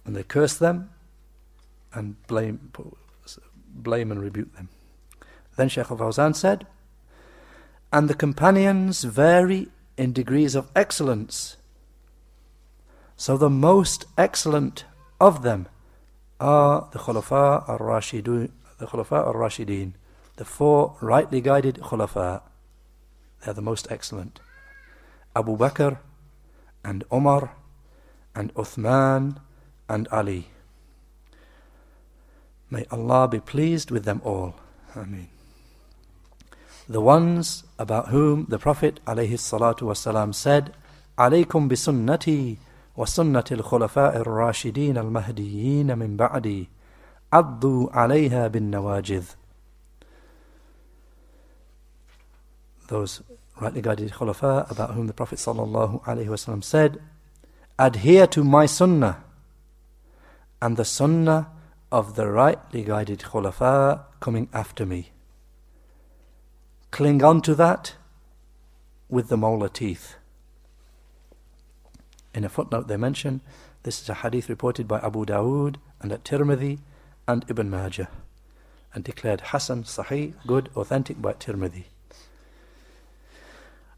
[0.05, 0.91] and they curse them
[1.93, 2.73] and blame,
[3.69, 4.69] blame and rebuke them.
[5.57, 6.67] Then Shaykh al-Fawzan said,
[7.95, 11.57] and the companions vary in degrees of excellence.
[13.17, 14.85] So the most excellent
[15.21, 15.69] of them
[16.41, 19.93] are the Khulafa al-Rashidun, the Khulafa al-Rashidin,
[20.35, 22.43] the four rightly guided Khulafa.
[23.41, 24.41] They are the most excellent.
[25.37, 25.99] Abu Bakr
[26.85, 27.55] and Umar
[28.35, 29.39] and Uthman
[29.89, 30.49] and Ali.
[32.71, 34.57] May Allah be pleased with them all.
[34.97, 35.34] Ameen
[36.88, 40.74] The ones about whom the Prophet ﷺ said,
[41.20, 42.58] عليكم بسنتي
[42.98, 46.70] وسنة الخلفاء الراشدين المهديين من بعدي
[47.34, 49.24] عضوا عليها بالنواجذ
[52.88, 53.22] Those
[53.62, 57.00] rightly guided khulafa about whom the Prophet ﷺ said,
[57.78, 59.24] Adhere to my sunnah
[60.62, 61.50] and the sunnah
[61.92, 65.12] of the rightly guided khulafa coming after me.
[66.95, 67.95] Cling on to that
[69.09, 70.15] with the molar teeth.
[72.33, 73.41] In a footnote, they mention
[73.83, 76.79] this is a hadith reported by Abu Dawood and at Tirmidhi
[77.27, 78.09] and Ibn Majah
[78.95, 81.87] and declared Hasan, Sahih, good, authentic by Tirmidhi.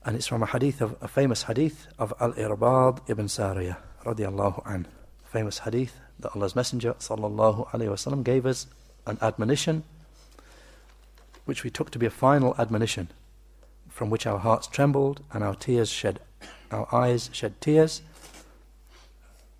[0.02, 4.62] And it's from a hadith of a famous hadith of Al Irbad ibn Sariyah, radiallahu
[4.64, 4.88] an.
[5.22, 8.68] Famous hadith that Allah's Messenger sallallahu alaihi wasallam gave us
[9.06, 9.85] an admonition
[11.46, 13.09] which we took to be a final admonition
[13.88, 16.20] from which our hearts trembled and our tears shed
[16.70, 18.02] our eyes shed tears.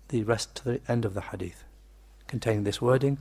[0.09, 1.63] The rest to the end of the hadith
[2.27, 3.17] containing this wording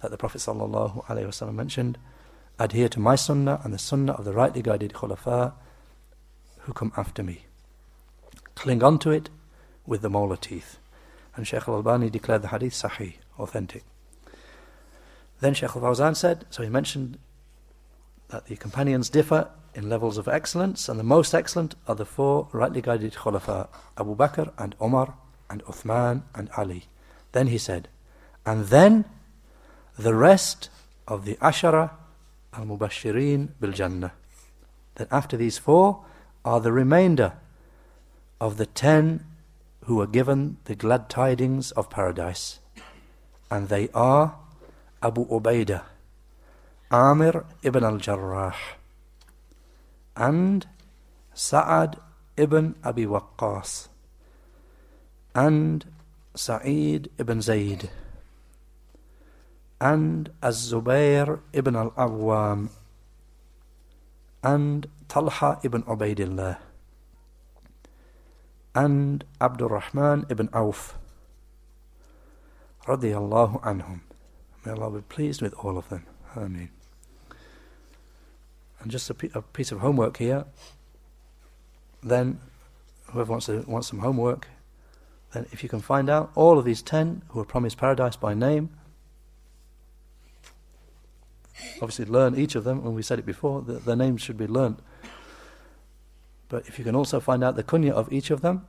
[0.00, 1.98] that the Prophet wasallam mentioned
[2.58, 5.54] adhere to my sunnah and the sunnah of the rightly guided khulafa
[6.60, 7.46] who come after me.
[8.54, 9.30] Cling on to it
[9.86, 10.78] with the molar teeth.
[11.34, 13.84] And Shaykh al-Albani declared the hadith sahih, authentic.
[15.40, 17.18] Then Shaykh al-Fawzan said, so he mentioned
[18.30, 22.48] that the companions differ in levels of excellence, and the most excellent are the four
[22.52, 25.14] rightly guided khulafa, Abu Bakr and Omar
[25.48, 26.84] and Uthman and Ali.
[27.32, 27.88] Then he said,
[28.44, 29.04] and then
[29.98, 30.70] the rest
[31.06, 31.90] of the Ashara
[32.54, 34.12] al-Mubashirin bil-Jannah.
[34.94, 36.04] Then after these four
[36.44, 37.34] are the remainder
[38.40, 39.24] of the ten
[39.84, 42.60] who were given the glad tidings of paradise.
[43.50, 44.36] And they are
[45.02, 45.82] Abu Ubaidah,
[46.90, 48.56] Amir ibn al-Jarrah,
[50.16, 50.66] and
[51.34, 51.96] Sa'ad
[52.36, 53.88] ibn Abi Waqqas,
[55.34, 55.84] and
[56.34, 57.90] Sa'id ibn Zayd,
[59.80, 62.70] and Az-Zubair ibn al-Awwam,
[64.42, 66.58] and Talha ibn Ubaidillah
[68.74, 70.96] and Abdul Rahman ibn Auf
[72.86, 74.00] radiyallahu anhum.
[74.64, 76.06] May Allah be pleased with all of them.
[76.36, 76.70] Ameen.
[78.80, 80.44] And just a, piece of homework here.
[82.02, 82.40] Then,
[83.06, 84.48] whoever wants to wants some homework,
[85.34, 88.32] then if you can find out all of these ten who are promised paradise by
[88.32, 88.70] name,
[91.76, 92.82] obviously learn each of them.
[92.82, 94.80] When we said it before, the, their names should be learnt
[96.50, 98.66] but if you can also find out the kunya of each of them,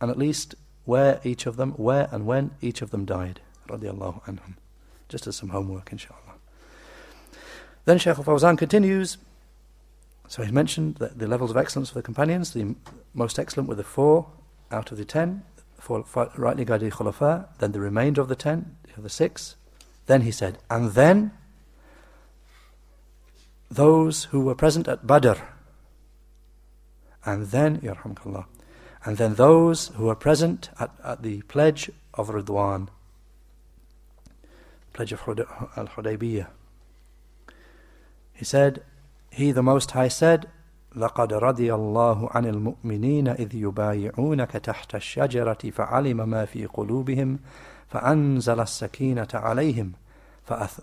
[0.00, 4.22] and at least where each of them, where and when each of them died, radiallahu
[4.24, 4.56] anhum.
[5.08, 6.23] Just as some homework, inshallah.
[7.84, 9.18] Then Shaykh al-Fawzan continues.
[10.26, 12.74] So he mentioned that the levels of excellence for the companions, the
[13.12, 14.26] most excellent were the four
[14.70, 15.42] out of the ten,
[15.78, 16.04] four
[16.36, 19.56] rightly guided khulafa, then the remainder of the ten, the six.
[20.06, 21.32] Then he said, and then
[23.70, 25.34] those who were present at Badr,
[27.26, 28.46] and then, yarhamkallah,
[29.04, 32.88] and then those who were present at, at the pledge of Ridwan,
[34.92, 36.46] pledge of Al Hudaybiyah.
[38.33, 38.83] He said,
[39.31, 40.47] He the Most High said,
[40.95, 47.39] لقد رضي الله عن المؤمنين إذ يبايعونك تحت الشجرة فعلم ما في قلوبهم
[47.89, 49.91] فأنزل السكينة عليهم
[50.45, 50.79] فأث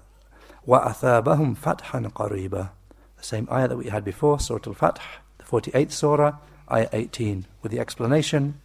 [0.67, 2.69] وأثابهم فتحا قريبا
[3.17, 4.99] The same ayah that we had before, Surah Al-Fath,
[5.39, 6.37] the 48th Surah,
[6.71, 8.61] ayah 18, with the explanation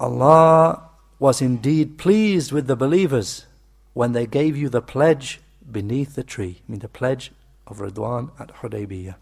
[0.00, 3.46] Allah was indeed pleased with the believers
[3.92, 5.40] when they gave you the pledge
[5.71, 7.31] beneath the tree, I mean the pledge
[7.67, 9.15] of Ridwan at Hudaybiyah.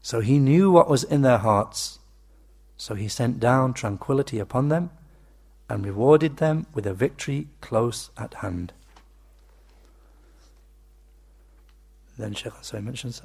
[0.00, 1.98] So he knew what was in their hearts.
[2.76, 4.90] So he sent down tranquility upon them
[5.68, 8.72] and rewarded them with a victory close at hand.
[12.18, 13.22] Then Shaykh Asai mentions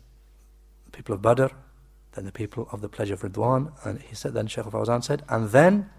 [0.86, 1.48] the people of Badr,
[2.14, 5.24] then the people of the pledge of Ridwan, and he said, then Shaykh Fawzan said,
[5.30, 5.90] and then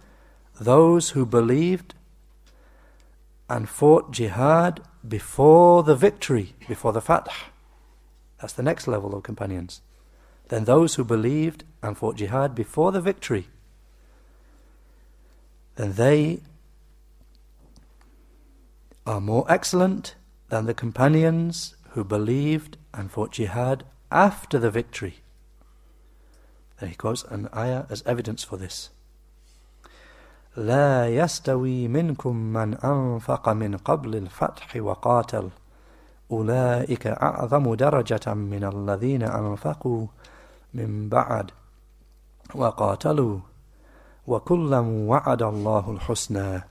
[0.60, 1.94] those who believed
[3.51, 7.51] and fought jihad before the victory, before the fath.
[8.40, 9.82] That's the next level of companions.
[10.48, 13.48] Then those who believed and fought jihad before the victory,
[15.74, 16.40] then they
[19.05, 20.14] are more excellent
[20.48, 25.16] than the companions who believed and fought jihad after the victory.
[26.78, 28.90] Then he quotes an ayah as evidence for this.
[30.57, 35.48] لا يستوي منكم من أنفق من قبل الفتح وقاتل.
[36.30, 40.07] أولئك أعظم درجة من الذين أنفقوا
[40.74, 41.51] من بعد
[42.55, 43.38] وقاتلوا.
[44.26, 46.62] وكلا وعد الله الحسنى.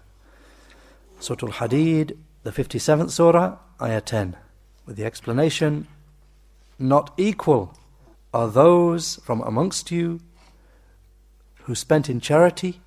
[1.20, 4.36] سورة الحديد the 57th surah آية ayah 10
[4.86, 5.88] with the explanation
[6.80, 7.74] not equal
[8.34, 10.22] are those from amongst you
[11.64, 12.82] who spent in charity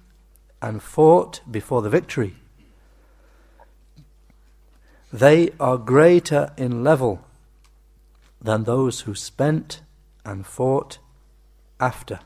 [0.63, 2.37] and fought before the victory.
[5.13, 7.25] They are greater in level
[8.41, 9.83] than those who spent
[10.25, 10.99] and fought
[11.81, 12.21] after.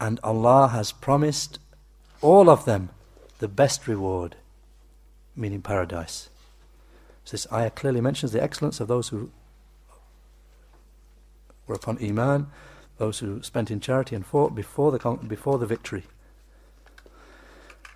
[0.00, 1.58] And Allah has promised
[2.20, 2.88] all of them
[3.38, 4.36] the best reward,
[5.36, 6.30] meaning paradise.
[7.24, 9.30] So this ayah clearly mentions the excellence of those who
[11.66, 12.48] were upon Iman,
[12.98, 16.04] those who spent in charity and fought before the, before the victory.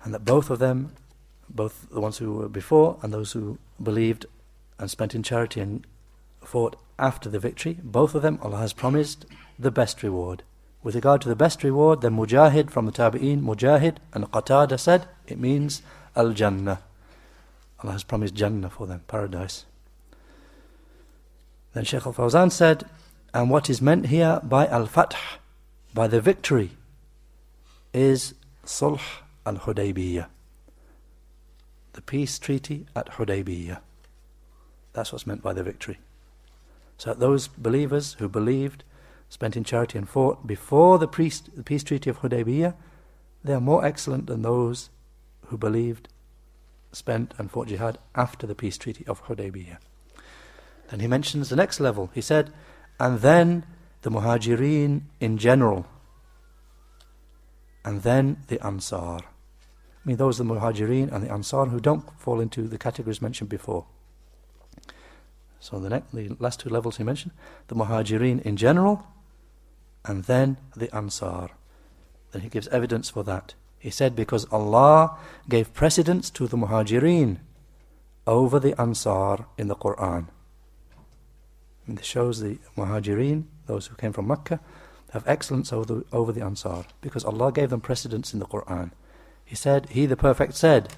[0.03, 0.93] And that both of them,
[1.49, 4.25] both the ones who were before and those who believed
[4.79, 5.85] and spent in charity and
[6.43, 9.25] fought after the victory, both of them Allah has promised
[9.59, 10.43] the best reward.
[10.81, 15.07] With regard to the best reward, then Mujahid from the Tabi'een, Mujahid and Qatada said,
[15.27, 15.81] it means
[16.15, 16.81] Al Jannah.
[17.81, 19.65] Allah has promised Jannah for them, paradise.
[21.73, 22.83] Then Shaykh Al Fawzan said,
[23.33, 25.15] and what is meant here by Al Fath,
[25.93, 26.71] by the victory,
[27.93, 29.01] is Sulh
[29.45, 30.27] al Hudaybiyah,
[31.93, 33.79] the peace treaty at Hudaybiyah.
[34.93, 35.99] That's what's meant by the victory.
[36.97, 38.83] So those believers who believed,
[39.29, 42.75] spent in charity and fought before the, priest, the peace treaty of Hudaybiyah,
[43.43, 44.89] they are more excellent than those
[45.47, 46.07] who believed,
[46.91, 49.77] spent and fought jihad after the peace treaty of Hudaybiyah.
[50.89, 52.11] Then he mentions the next level.
[52.13, 52.53] He said,
[52.99, 53.65] and then
[54.01, 55.85] the Muhajirin in general,
[57.85, 59.19] and then the Ansar.
[59.19, 63.21] I mean, those are the Muhajirin and the Ansar who don't fall into the categories
[63.21, 63.85] mentioned before.
[65.59, 67.31] So the, next, the last two levels he mentioned,
[67.67, 69.07] the Muhajirin in general,
[70.03, 71.51] and then the Ansar.
[72.31, 73.53] Then he gives evidence for that.
[73.79, 75.17] He said, because Allah
[75.47, 77.39] gave precedence to the Muhajirin
[78.27, 80.27] over the Ansar in the Quran.
[81.86, 84.60] And this shows the Muhajirin, those who came from Mecca,
[85.12, 88.90] have excellence over the, over the Ansar because Allah gave them precedence in the Quran.
[89.44, 90.90] He said, He the Perfect said,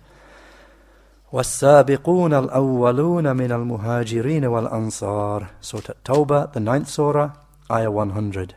[1.32, 7.32] والسابقون الأولون من المهاجرين والأنصار Surah Tawbah, the ninth surah,
[7.70, 8.54] ayah 100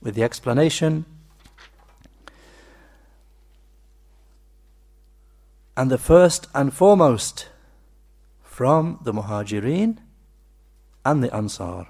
[0.00, 1.04] with the explanation
[5.76, 7.48] and the first and foremost
[8.42, 9.98] from the Muhajirin
[11.04, 11.88] and the Ansar.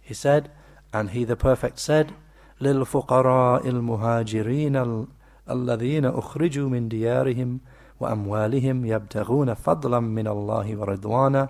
[0.00, 0.50] He said,
[0.92, 2.12] and he the Perfect said,
[2.60, 5.06] للفقراء المهاجرين
[5.50, 7.60] الذين أخرجوا من ديارهم
[8.00, 11.48] وأموالهم يبتغون فضلا من الله ورضوانا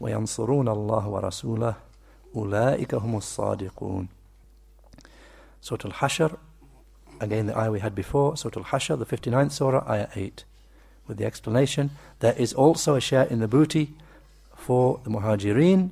[0.00, 1.74] وينصرون الله ورسوله
[2.36, 4.08] أولئك هم الصادقون
[5.62, 6.38] Surah Al-Hashr,
[7.20, 10.44] again the ayah we had before, Surah Al-Hashr, the 59th surah, ayah 8,
[11.06, 11.90] with the explanation,
[12.20, 13.92] there is also a share in the booty
[14.65, 15.91] for the muhajirin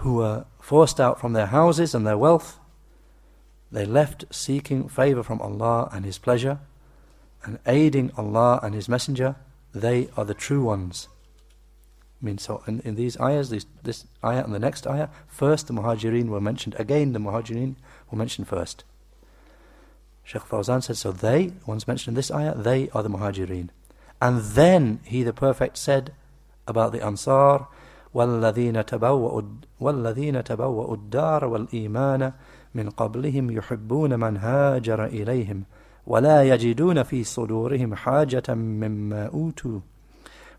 [0.00, 2.60] who were forced out from their houses and their wealth.
[3.72, 6.58] They left seeking favor from Allah and His pleasure
[7.44, 9.36] and aiding Allah and His Messenger.
[9.72, 11.08] They are the true ones.
[12.20, 15.66] I mean, so in, in these ayahs, this, this ayah and the next ayah, first
[15.66, 16.76] the muhajirin were mentioned.
[16.78, 17.76] Again, the muhajirin
[18.10, 18.84] were mentioned first.
[20.24, 23.70] Sheikh Fawzan said, so they, ones mentioned in this ayah, they are the muhajirin.
[24.20, 26.12] And then he, the Perfect, said
[26.66, 27.66] about the Ansar,
[28.14, 29.42] والذين تبوأوا
[29.80, 32.32] والذين تبوأوا الدار والإيمان
[32.74, 35.64] من قبلهم يحبون من هاجر إليهم
[36.06, 39.80] ولا يجدون في صدورهم حاجة مما أوتوا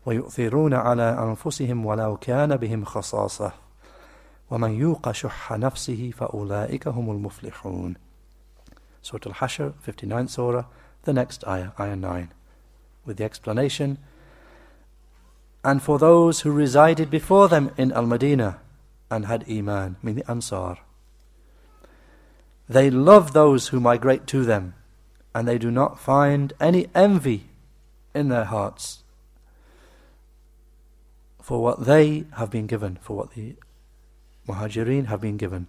[0.06, 3.52] ويؤثرون على أنفسهم ولو كان بهم خصاصة.
[4.50, 7.94] ومن يوق شح نفسه فأولئك هم المفلحون.
[9.02, 10.64] Surah Al-Hashr, 59th Surah,
[11.04, 12.32] the next ayah, ayah 9,
[13.06, 13.98] with the explanation,
[15.64, 18.60] And for those who resided before them in Al-Madinah
[19.10, 20.78] and had Iman, I mean the Ansar,
[22.68, 24.74] they love those who migrate to them,
[25.34, 27.46] and they do not find any envy
[28.14, 29.02] in their hearts
[31.40, 33.56] for what they have been given, for what the
[34.46, 35.66] Muhajirin have been given.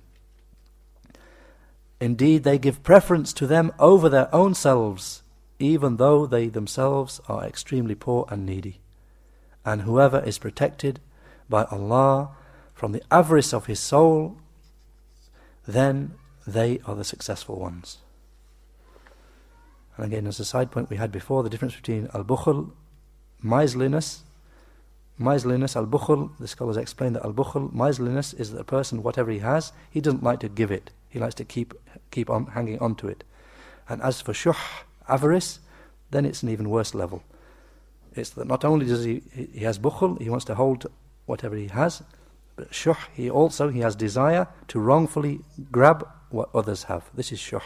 [2.01, 5.23] Indeed, they give preference to them over their own selves,
[5.57, 8.81] even though they themselves are extremely poor and needy.
[9.65, 10.99] And whoever is protected
[11.49, 12.31] by Allah
[12.73, 14.37] from the avarice of his soul,
[15.67, 16.15] then
[16.47, 17.99] they are the successful ones.
[19.97, 22.71] And again, as a side point we had before, the difference between al-bukhul,
[23.43, 24.23] miserliness,
[25.21, 29.29] Miserliness, al bukhul, the scholars explain that al bukhul, miserliness is that a person, whatever
[29.29, 30.91] he has, he doesn't like to give it.
[31.09, 31.73] He likes to keep
[32.09, 33.25] keep on hanging on to it.
[33.89, 34.55] And as for shuh,
[35.09, 35.59] avarice,
[36.11, 37.21] then it's an even worse level.
[38.19, 40.85] It's that not only does he he has bukhul, he wants to hold
[41.25, 42.03] whatever he has,
[42.55, 45.41] but shuh, he also he has desire to wrongfully
[45.71, 47.09] grab what others have.
[47.13, 47.61] This is shuh.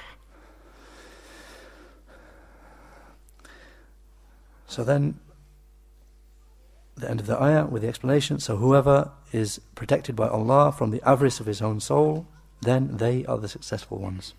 [4.68, 5.20] So then
[6.96, 8.40] the end of the ayah with the explanation.
[8.40, 12.28] So whoever is protected by Allah from the avarice of his own soul,
[12.62, 14.34] then they are the successful ones.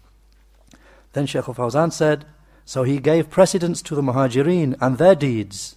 [1.13, 2.27] Then Shaykh al-Fawzan said,
[2.65, 5.77] so he gave precedence to the Muhajirin and their deeds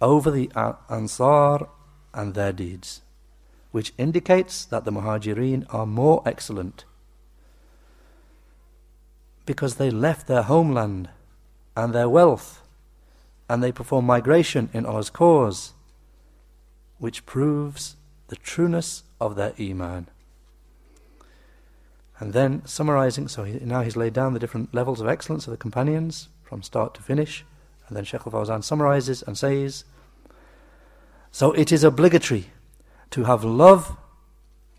[0.00, 0.50] over the
[0.88, 1.68] Ansar
[2.14, 3.02] and their deeds,
[3.70, 6.84] which indicates that the Muhajirin are more excellent
[9.46, 11.08] because they left their homeland
[11.76, 12.62] and their wealth
[13.48, 15.72] and they perform migration in Allah's cause,
[16.98, 17.96] which proves
[18.28, 20.06] the trueness of their Iman.
[22.20, 25.50] And then summarizing, so he, now he's laid down the different levels of excellence of
[25.50, 27.44] the companions from start to finish.
[27.90, 29.82] And then Sheikh al Fawzan summarizes and says,
[31.32, 32.52] So it is obligatory
[33.10, 33.96] to have love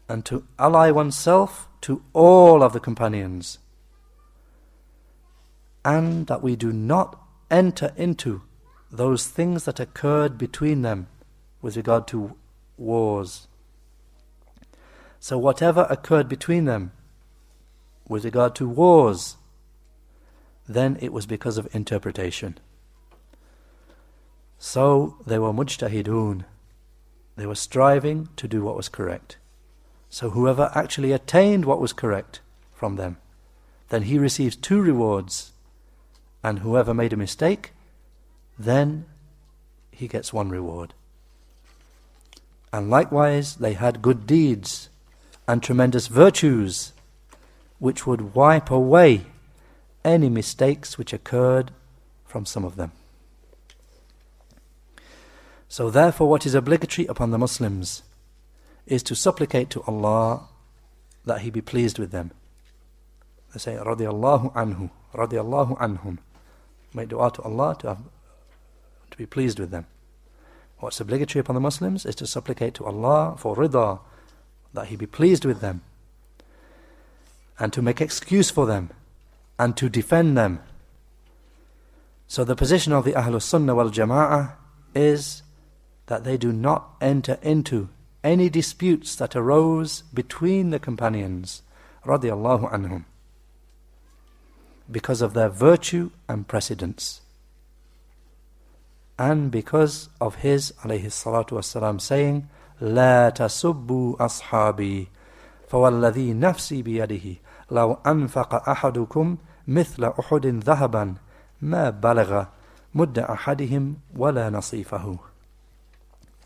[0.08, 3.60] and to ally oneself to all of the companions,
[5.84, 8.44] and that we do not enter into
[8.90, 11.08] those things that occurred between them
[11.62, 12.38] with regard to
[12.78, 13.50] wars.
[15.20, 16.94] So, whatever occurred between them
[18.08, 19.36] with regard to wars,
[20.66, 22.58] then it was because of interpretation.
[24.64, 26.46] So, they were mujtahidun.
[27.36, 29.38] They were striving to do what was correct.
[30.08, 32.42] So, whoever actually attained what was correct
[32.72, 33.18] from them,
[33.90, 35.54] then he receives two rewards.
[36.44, 37.72] And whoever made a mistake,
[38.58, 39.06] then
[39.90, 40.94] he gets one reward.
[42.72, 44.90] And likewise, they had good deeds
[45.48, 46.94] and tremendous virtues
[47.80, 49.26] which would wipe away
[50.06, 51.72] any mistakes which occurred
[52.26, 52.92] from some of them.
[55.72, 58.04] So, therefore, what is obligatory upon the Muslims
[58.86, 60.42] is to supplicate to Allah
[61.24, 62.32] that He be pleased with them.
[63.54, 66.18] They say, Radiallahu anhu, Radiallahu anhum.
[66.94, 68.00] Make dua to Allah to have
[69.12, 69.86] to be pleased with them.
[70.80, 74.02] What's obligatory upon the Muslims is to supplicate to Allah for rida,
[74.74, 75.84] that He be pleased with them,
[77.58, 78.90] and to make excuse for them,
[79.58, 80.60] and to defend them.
[82.28, 84.56] So the position of the Ahlul Sunnah wal Jama'ah
[84.94, 85.44] is
[86.11, 87.89] that they do not enter into
[88.23, 91.63] any disputes that arose between the companions,
[92.05, 93.05] radiallahu anhum,
[94.91, 97.21] because of their virtue and precedence
[99.19, 102.49] and because of his alayhi salatu wasalam saying
[102.81, 105.09] لا تسبوا أصحابي
[105.69, 107.37] فوالذي نفسي بيده
[107.71, 109.37] لو أنفق أحدكم
[109.69, 111.15] مثل أحد ذهبا
[111.63, 112.45] ما بلغ
[112.95, 115.19] مد أحدهم ولا نصيفه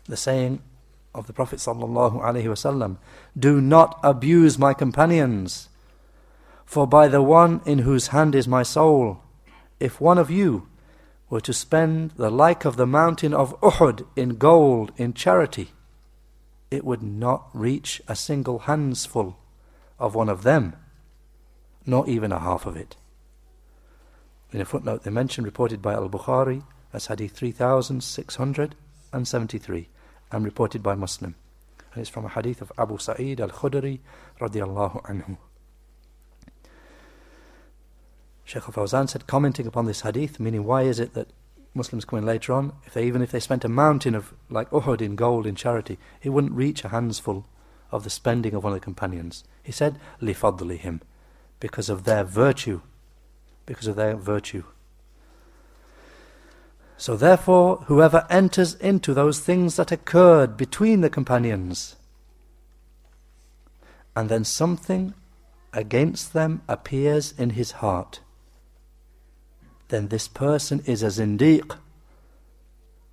[0.08, 0.62] the saying
[1.14, 2.96] of the Prophet wasallam
[3.38, 5.68] Do not abuse my companions
[6.66, 9.22] for by the one in whose hand is my soul
[9.78, 10.66] if one of you
[11.30, 15.72] were to spend the like of the mountain of Uhud in gold in charity,
[16.70, 19.36] it would not reach a single handsful
[19.98, 20.76] of one of them,
[21.84, 22.96] not even a half of it.
[24.52, 29.88] In a footnote, they mention reported by Al Bukhari as Hadith 3673
[30.30, 31.34] and reported by Muslim.
[31.92, 34.00] And it's from a hadith of Abu Sa'id al Khudri
[34.40, 35.38] radiallahu anhu.
[38.44, 41.30] Sheikh Fawzan said, commenting upon this hadith, meaning why is it that
[41.74, 44.70] Muslims come in later on, if they, even if they spent a mountain of like
[44.70, 47.46] Uhud in gold in charity, it wouldn't reach a handful
[47.90, 49.44] of the spending of one of the companions.
[49.62, 51.00] He said, him,
[51.60, 52.82] because of their virtue,
[53.66, 54.64] because of their virtue.
[56.98, 61.96] So therefore, whoever enters into those things that occurred between the companions,
[64.14, 65.12] and then something
[65.74, 68.20] against them appears in his heart,
[69.88, 71.76] then this person is a zindiq.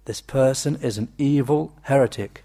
[0.06, 2.44] This person is an evil heretic.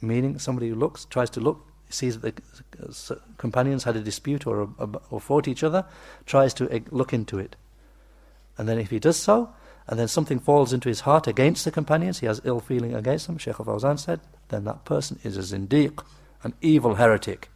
[0.00, 2.40] Meaning, somebody who looks, tries to look, sees that
[2.72, 4.68] the companions had a dispute or,
[5.10, 5.84] or fought each other,
[6.26, 7.56] tries to eh, look into it.
[8.56, 9.52] And then if he does so,
[9.86, 13.26] and then something falls into his heart against the companions, he has ill feeling against
[13.26, 16.02] them, Sheikh Fawzan said, then that person is a zindiq,
[16.42, 17.50] an evil heretic.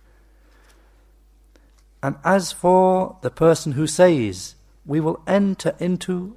[2.02, 6.36] And as for the person who says, we will enter into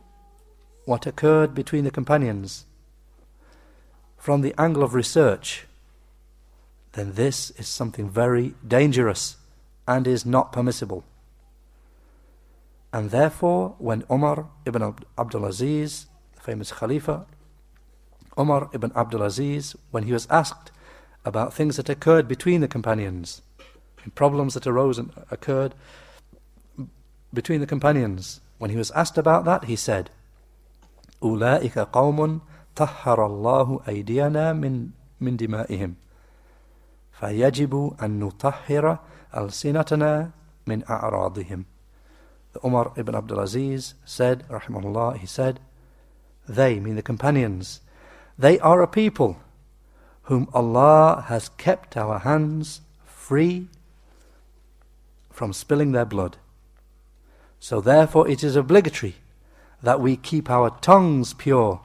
[0.86, 2.66] what occurred between the companions
[4.18, 5.66] from the angle of research,
[6.93, 9.38] then this is something very dangerous
[9.88, 11.03] and is not permissible.
[12.93, 17.26] And therefore, when Umar ibn Abdul Aziz, the famous Khalifa,
[18.39, 20.70] Umar ibn Abdul Aziz, when he was asked
[21.24, 23.43] about things that occurred between the companions,
[24.14, 25.74] problems that arose and occurred
[27.34, 28.41] between the companions.
[28.59, 30.11] When he was asked about that, he said,
[31.22, 32.41] أولئك قوم
[32.76, 35.95] طهر الله أيدينا من من دمائهم
[37.12, 38.99] فيجب أن نطهر
[39.37, 40.30] ألسنتنا
[40.66, 41.80] من أعراضهم The
[42.64, 45.60] Umar ibn Abdul Aziz said, rahimahullah, he said,
[46.47, 47.82] They, mean the companions,
[48.38, 49.39] they are a people
[50.24, 53.68] whom Allah has kept our hands free
[55.30, 56.38] from spilling their blood.
[57.60, 59.16] So therefore it is obligatory
[59.82, 61.82] that we keep our tongues pure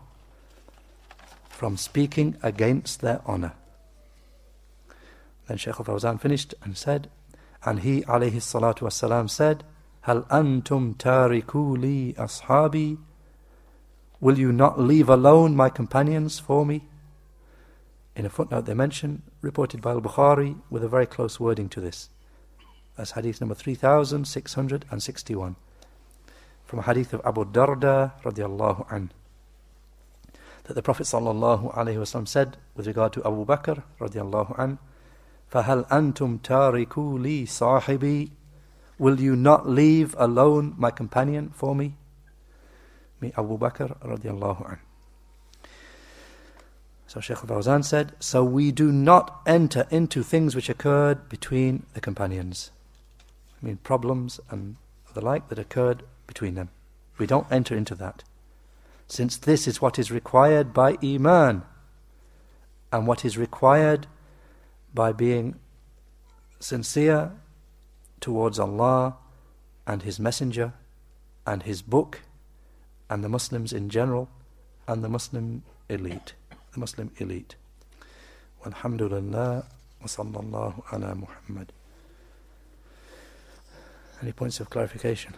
[1.49, 3.53] from speaking against their honor.
[5.49, 7.09] Then Shaykh al-Fawzan finished and said,
[7.64, 9.64] and he alayhi salatu wasalam said,
[10.06, 12.97] هل أنتم تاركوا لي أصحابي
[14.20, 16.84] Will you not leave alone my companions for me?
[18.16, 22.10] In a footnote they mention, reported by Al-Bukhari, with a very close wording to this.
[22.95, 25.56] That's hadith number 3661
[26.72, 29.12] from a hadith of Abu Darda radiallahu an
[30.64, 34.80] that the Prophet sallallahu alaihi wasallam said with regard to Abu Bakr radiallahu an
[35.52, 38.32] فَهَلْ أَنْتُمْ تَارِكُوا لِي صَاحِبِي
[38.99, 41.97] Will you not leave alone my companion for me?
[43.20, 44.78] Me Abu Bakr radiallahu an.
[47.07, 52.01] So Shaykh Fawzan said, So we do not enter into things which occurred between the
[52.01, 52.70] companions.
[53.62, 54.76] I mean problems and
[55.14, 56.70] the like that occurred between them.
[57.18, 58.22] We don't enter into that.
[59.07, 61.62] Since this is what is required by Iman
[62.92, 64.07] and what is required
[64.92, 65.55] by being
[66.59, 67.32] sincere
[68.21, 69.17] towards Allah
[69.87, 70.73] and His Messenger
[71.47, 72.23] and His book
[73.09, 74.29] and the Muslims in general
[74.89, 76.35] and the Muslim elite.
[76.73, 77.57] The Muslim elite.
[78.64, 79.64] Walhamdulillah
[80.01, 81.73] wa sallallahu ala Muhammad.
[84.23, 85.35] Any points of clarification?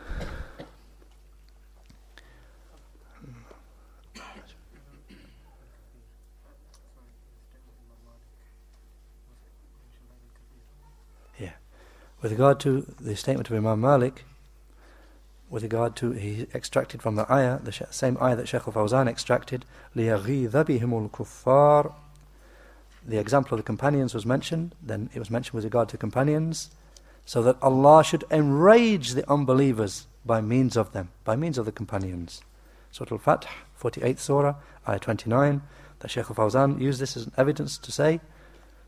[12.21, 14.23] With regard to the statement of Imam Malik,
[15.49, 19.65] with regard to he extracted from the ayah, the same ayah that Shaykh al-Fawzan extracted,
[19.95, 21.93] لِيَغِيظَ بِهِمُ الْكُفَّارِ
[23.05, 26.71] The example of the companions was mentioned, then it was mentioned with regard to companions,
[27.25, 31.71] so that Allah should enrage the unbelievers by means of them, by means of the
[31.71, 32.41] companions.
[32.91, 33.45] Surah Al-Fath,
[33.79, 34.55] 48th Surah,
[34.87, 35.61] ayah 29,
[35.99, 38.21] that Shaykh al-Fawzan used this as an evidence to say,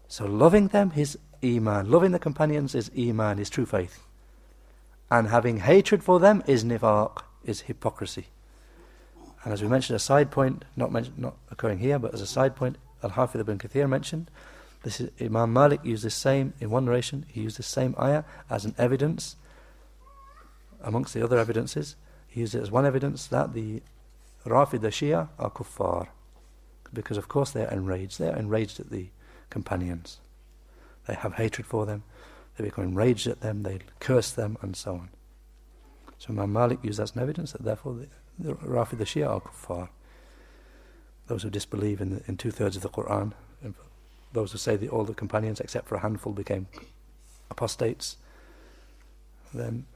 [0.07, 1.90] so loving them is Iman.
[1.90, 4.00] Loving the companions is Iman, is true faith.
[5.10, 8.26] And having hatred for them is nifaq, is hypocrisy.
[9.44, 12.26] And as we mentioned, a side point, not, mention, not occurring here, but as a
[12.26, 14.30] side point, Al-Hafidh ibn Kathir mentioned,
[14.82, 18.24] this is, Imam Malik used the same, in one narration, he used the same ayah
[18.48, 19.36] as an evidence,
[20.82, 21.96] amongst the other evidences,
[22.28, 23.82] He used it as one evidence that the
[24.46, 26.08] Rafid, the Shia, are kuffar.
[26.92, 28.18] Because of course they are enraged.
[28.18, 29.08] They are enraged at the
[29.50, 30.20] companions.
[31.10, 32.04] They have hatred for them.
[32.56, 33.64] They become enraged at them.
[33.64, 35.08] They curse them and so on.
[36.18, 38.06] So Imam Malik used that as an evidence that therefore the,
[38.38, 39.88] the Rafid, the Shia are kuffar.
[41.26, 43.34] Those who disbelieve in, in two-thirds of the Qur'an,
[44.32, 46.68] those who say that all the companions except for a handful became
[47.50, 48.16] apostates,
[49.52, 49.86] then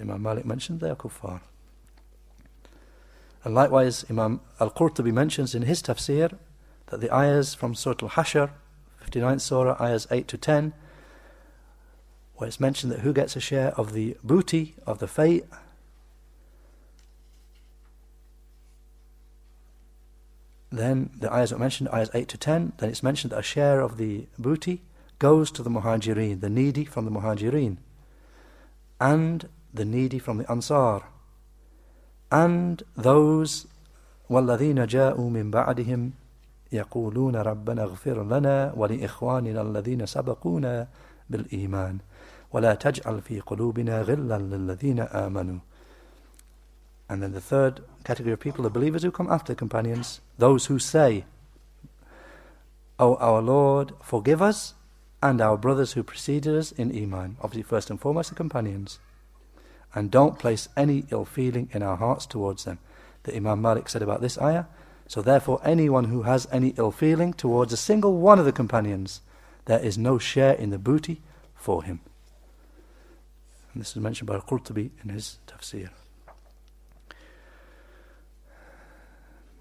[0.00, 1.42] Imam Malik mentioned they are kuffar.
[3.44, 6.38] And likewise, Imam Al-Qurtubi mentions in his tafsir
[6.86, 8.52] that the ayahs from Surah Al-Hashr,
[9.05, 10.73] 59th surah, ayahs 8 to 10,
[12.35, 15.45] where it's mentioned that who gets a share of the booty, of the fate,
[20.71, 23.81] then the ayahs are mentioned, ayahs 8 to 10, then it's mentioned that a share
[23.81, 24.81] of the booty
[25.19, 27.77] goes to the muhajirin, the needy from the muhajirin,
[28.99, 31.03] and the needy from the ansar
[32.31, 33.67] and those
[34.29, 36.11] والذين جاءوا من بعدهم
[36.71, 40.87] يقولون ربنا اغفر لنا ولإخواننا الذين سبقونا
[41.29, 41.97] بالإيمان
[42.51, 45.59] ولا تجعل في قلوبنا غلا للذين آمنوا
[47.09, 50.79] And then the third category of people, the believers who come after companions, those who
[50.79, 51.25] say,
[52.97, 54.75] O oh, our Lord, forgive us
[55.21, 57.35] and our brothers who preceded us in Iman.
[57.41, 58.99] Obviously, first and foremost, the companions
[59.93, 62.79] and don't place any ill feeling in our hearts towards them.
[63.23, 64.65] The Imam Malik said about this ayah.
[65.08, 69.20] so therefore, anyone who has any ill feeling towards a single one of the companions,
[69.66, 71.20] there is no share in the booty
[71.54, 72.00] for him.
[73.72, 75.90] And this is mentioned by Qurtubi in his tafsir.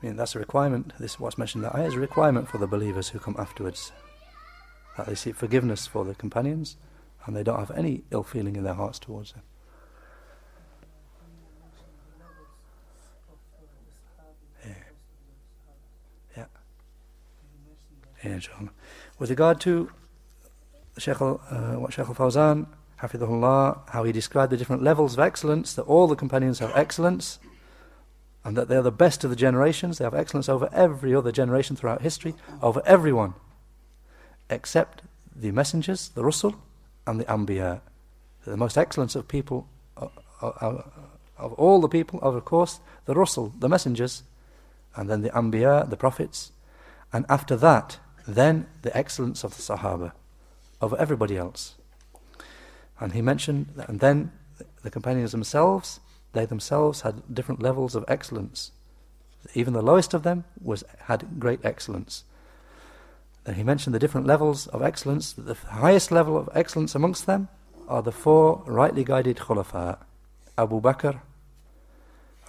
[0.01, 0.93] I mean, that's a requirement.
[0.99, 3.35] This is what's mentioned in the ayah is a requirement for the believers who come
[3.37, 3.91] afterwards.
[4.97, 6.77] That they seek forgiveness for the companions
[7.25, 9.43] and they don't have any ill feeling in their hearts towards them.
[18.36, 18.71] Inshallah.
[19.19, 19.89] With regard to
[20.97, 21.36] Sheikh, uh,
[21.75, 22.67] what Sheikh al-Fawzan,
[23.01, 27.39] Hafidhullah, how he described the different levels of excellence, that all the companions have excellence,
[28.43, 31.31] and that they are the best of the generations, they have excellence over every other
[31.31, 33.33] generation throughout history, over everyone,
[34.49, 35.01] except
[35.36, 36.55] the messengers, the Rusul,
[37.07, 37.81] and the Anbiya.
[38.45, 39.67] The most excellence of people,
[39.97, 40.11] of,
[40.41, 44.23] uh, of, uh, of all the people, of course, the Rusul, the messengers,
[44.95, 46.51] and then the Anbiya, the prophets,
[47.11, 50.11] and after that, then the excellence of the Sahaba
[50.82, 51.76] over everybody else.
[52.99, 54.32] And he mentioned, and then
[54.84, 55.99] the companions themselves,
[56.34, 58.71] they themselves had different levels of excellence.
[59.53, 62.23] Even the lowest of them was had great excellence.
[63.43, 65.34] Then he mentioned the different levels of excellence.
[65.34, 67.47] The highest level of excellence amongst them
[67.88, 69.99] are the four rightly guided khulafa,
[70.57, 71.21] Abu Bakr,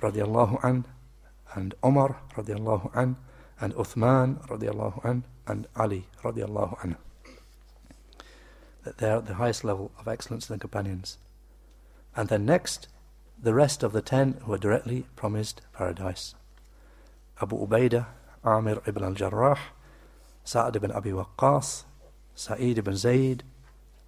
[0.01, 0.87] radiallahu an,
[1.55, 3.16] and Umar, radiallahu an,
[3.61, 6.97] and Uthman, radiallahu an, and Ali radiallahu anhu.
[8.84, 11.18] That they are at the highest level of excellence in the companions.
[12.14, 12.88] And then next,
[13.40, 16.34] the rest of the ten who are directly promised paradise.
[17.42, 18.07] Abu Ubaidah,
[18.44, 19.59] Amir ibn al-Jarrah,
[20.44, 21.84] Sa'ad ibn Abi Waqqas,
[22.34, 23.42] Sa'id ibn Zayd,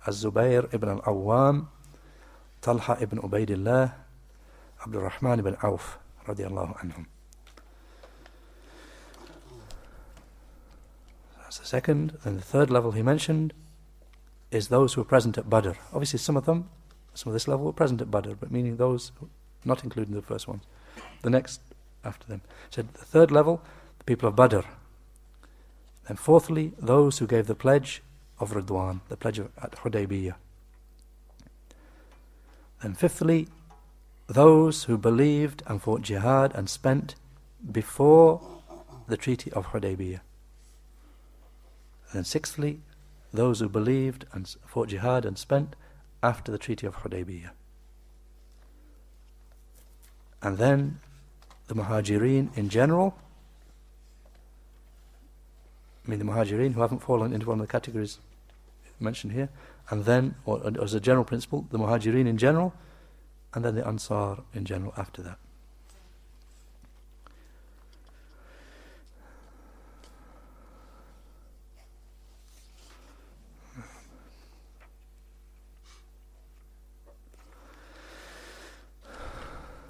[0.07, 1.69] Az-Zubayr ibn al-Awwam,
[2.61, 3.93] Talha ibn Ubaidillah,
[4.87, 7.07] Abdul Rahman ibn Auf, radiallahu anhum.
[11.59, 12.19] The second.
[12.25, 13.53] And the third level he mentioned
[14.51, 15.73] is those who were present at Badr.
[15.93, 16.71] Obviously, some of them,
[17.15, 19.13] some of this level were present at Badr, but meaning those
[19.65, 20.63] not including the first ones.
[21.23, 21.61] The next
[22.05, 22.43] after them.
[22.71, 23.61] He said the third level,
[23.99, 24.61] the people of Badr.
[26.07, 28.03] Then fourthly, those who gave the pledge
[28.39, 30.37] of Ridwan, the pledge of, at Hudaybiyah.
[32.83, 33.49] Then fifthly,
[34.29, 37.17] those who believed and fought jihad and spent
[37.71, 38.41] before
[39.09, 40.21] the treaty of Hudaybiyah.
[42.13, 42.81] And sixthly,
[43.33, 45.77] those who believed and fought jihad and spent
[46.23, 47.51] after the Treaty of Hudaybiyah.
[50.43, 51.01] And then
[51.67, 53.17] the Muhajirin in general.
[56.07, 58.19] I mean, the Muhajirin who haven't fallen into one of the categories
[58.99, 59.51] mentioned here.
[59.91, 62.73] And then, or, as a general principle, the Muhajirin in general,
[63.55, 65.39] and then the Ansar in general after that.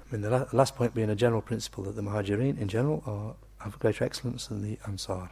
[0.09, 3.03] I mean, the la- last point being a general principle that the Muhajirin in general
[3.05, 5.29] are, have greater excellence than the Ansar.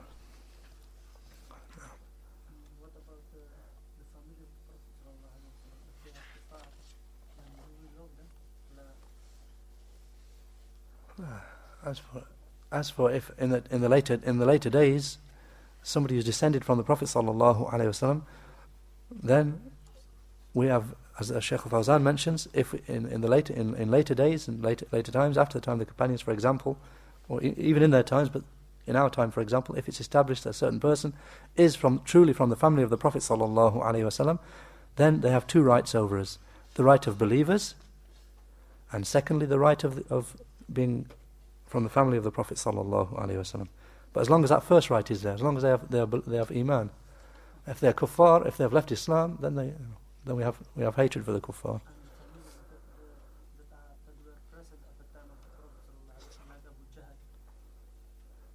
[11.83, 12.23] As for,
[12.71, 15.17] as for if in the in the later in the later days,
[15.81, 18.21] somebody who's descended from the Prophet sallallahu alaihi wasallam,
[19.09, 19.61] then
[20.53, 24.47] we have, as Sheikh Fawzan mentions, if in, in the later in, in later days
[24.47, 26.77] and later later times, after the time of the companions, for example,
[27.27, 28.43] or even in their times, but
[28.85, 31.13] in our time, for example, if it's established that a certain person
[31.55, 34.39] is from truly from the family of the Prophet wasallam,
[34.95, 36.37] then they have two rights over us:
[36.75, 37.75] the right of believers,
[38.91, 40.37] and secondly, the right of of
[40.71, 41.07] being
[41.65, 42.61] from the family of the Prophet.
[44.13, 45.97] But as long as that first right is there, as long as they have they
[45.97, 46.91] have, they have iman,
[47.65, 49.73] if they're kuffar, if they have left Islam, then they
[50.27, 51.81] then we have we have hatred for the kuffar.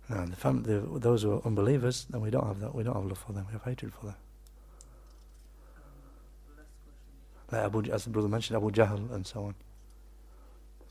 [0.09, 2.75] No, the fam- the, those who are unbelievers, then we don't have that.
[2.75, 3.47] We don't have love for them.
[3.47, 4.17] We have hatred for them.
[7.51, 9.55] Like Abu, as the brother mentioned, Abu Jahl and so on.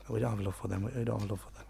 [0.08, 0.84] We don't have love for them.
[0.84, 1.66] We don't have love for them.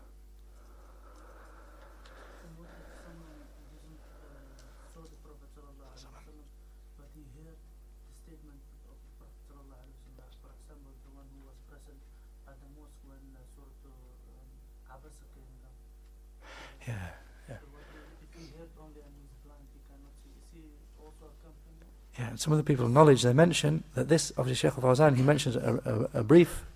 [22.52, 25.56] Some of the people of knowledge, they mention that this, obviously Sheikh al-Fawzan, he mentions
[25.56, 26.66] a, a, a brief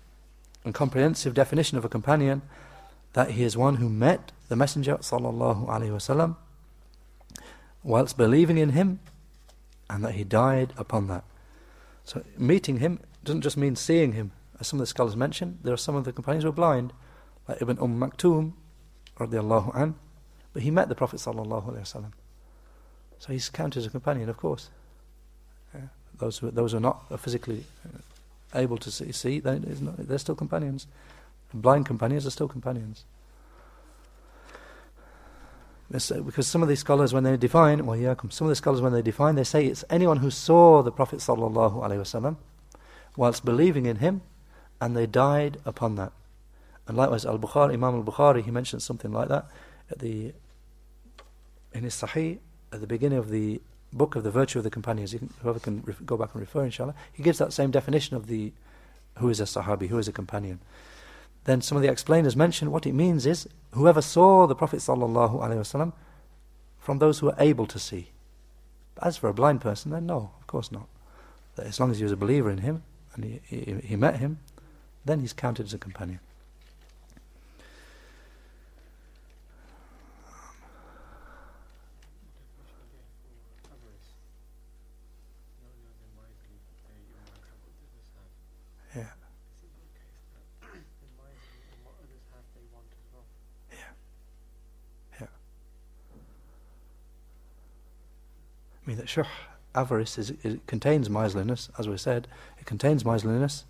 [0.63, 2.41] and comprehensive definition of a companion,
[3.13, 6.35] that he is one who met the Messenger sallallahu alaihi wasallam
[7.83, 8.99] whilst believing in him
[9.87, 11.23] and that he died upon that.
[12.05, 15.59] So meeting him doesn't just mean seeing him, as some of the scholars mention.
[15.61, 16.91] There are some of the companions who were blind,
[17.47, 18.53] like Ibn Umm Maktoum,
[19.19, 19.93] radiallahu an,
[20.53, 22.13] but he met the Prophet sallallahu alaihi wasallam.
[23.19, 24.71] So he's counted as a companion, of course.
[26.19, 27.99] Those who those who are not physically uh,
[28.59, 30.87] able to see, see they, they're still companions.
[31.53, 33.05] Blind companions are still companions.
[35.89, 38.91] Because some of these scholars, when they define, well, yeah, some of the scholars, when
[38.91, 42.35] they define, they say it's anyone who saw the Prophet sallallahu alaihi wasallam
[43.15, 44.21] whilst believing in him,
[44.81, 46.11] and they died upon that.
[46.87, 49.45] And likewise, Al Bukhari, Imam Al Bukhari, he mentions something like that
[49.89, 50.33] at the
[51.73, 52.39] in his Sahih
[52.71, 53.61] at the beginning of the
[53.93, 55.13] book of the virtue of the companions.
[55.13, 58.27] Can, whoever can ref, go back and refer, inshallah, he gives that same definition of
[58.27, 58.53] the
[59.17, 60.59] who is a Sahabi, who is a companion.
[61.45, 65.93] Then some of the explainers mention what it means is whoever saw the Prophet sallallahu
[66.79, 68.11] from those who are able to see.
[69.01, 70.87] As for a blind person, then no, of course not.
[71.57, 72.83] As long as he was a believer in him
[73.15, 74.39] and he, he, he met him,
[75.05, 76.19] then he's counted as a companion.
[98.87, 99.23] I mean that shuh,
[99.73, 102.27] avarice, is, it contains miserliness, as we said.
[102.59, 103.65] It contains miserliness,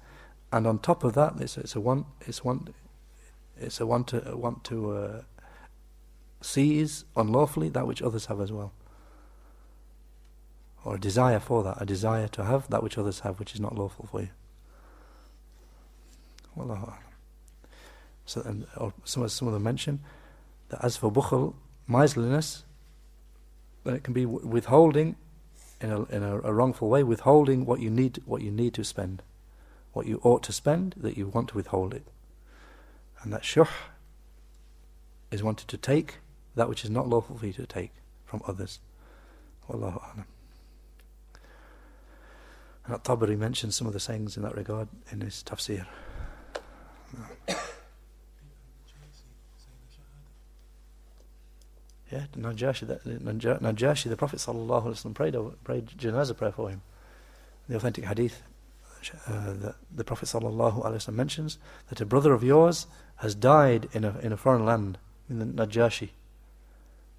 [0.51, 2.05] and on top of that, it's, it's a want.
[2.21, 2.73] It's want.
[3.59, 5.21] It's a want to want to uh,
[6.41, 8.71] seize unlawfully that which others have as well,
[10.83, 13.59] or a desire for that, a desire to have that which others have, which is
[13.59, 14.29] not lawful for you.
[16.57, 16.93] Wallahu
[18.25, 19.99] So, and, or some, some of them mention
[20.69, 21.53] that as for bukhul,
[21.87, 22.63] miserliness,
[23.83, 25.15] then it can be withholding
[25.79, 28.83] in a, in a, a, wrongful way, withholding what you need what you need to
[28.83, 29.21] spend,
[29.93, 32.07] what you ought to spend, that you want to withhold it,
[33.21, 33.67] and that shuh
[35.31, 36.17] is wanted to take
[36.55, 37.91] that which is not lawful for you to take
[38.25, 38.79] from others.
[39.69, 40.25] Wallahu a'lam.
[42.85, 45.85] And Tabari mentions some of the sayings in that regard in his tafsir.
[52.11, 56.81] Yeah, Najashi, that, Najashi, the Prophet sallallahu prayed prayed janazah prayer for him.
[57.67, 58.43] The authentic hadith,
[59.27, 61.57] uh, the, the Prophet sallallahu mentions
[61.89, 62.87] that a brother of yours
[63.17, 64.97] has died in a in a foreign land,
[65.29, 66.11] in the Najashi.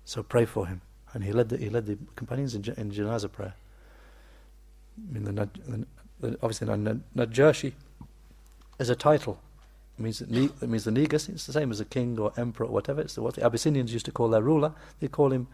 [0.07, 0.81] So pray for him,
[1.13, 3.55] and he led the he led the companions in, in janazah prayer.
[4.97, 5.49] I mean, the,
[6.21, 7.75] the obviously Najashi
[8.79, 9.39] is a title
[9.99, 11.29] it means it means the Negus.
[11.29, 13.01] It's the same as a king or emperor or whatever.
[13.01, 14.73] It's the, what the Abyssinians used to call their ruler.
[15.01, 15.49] They call him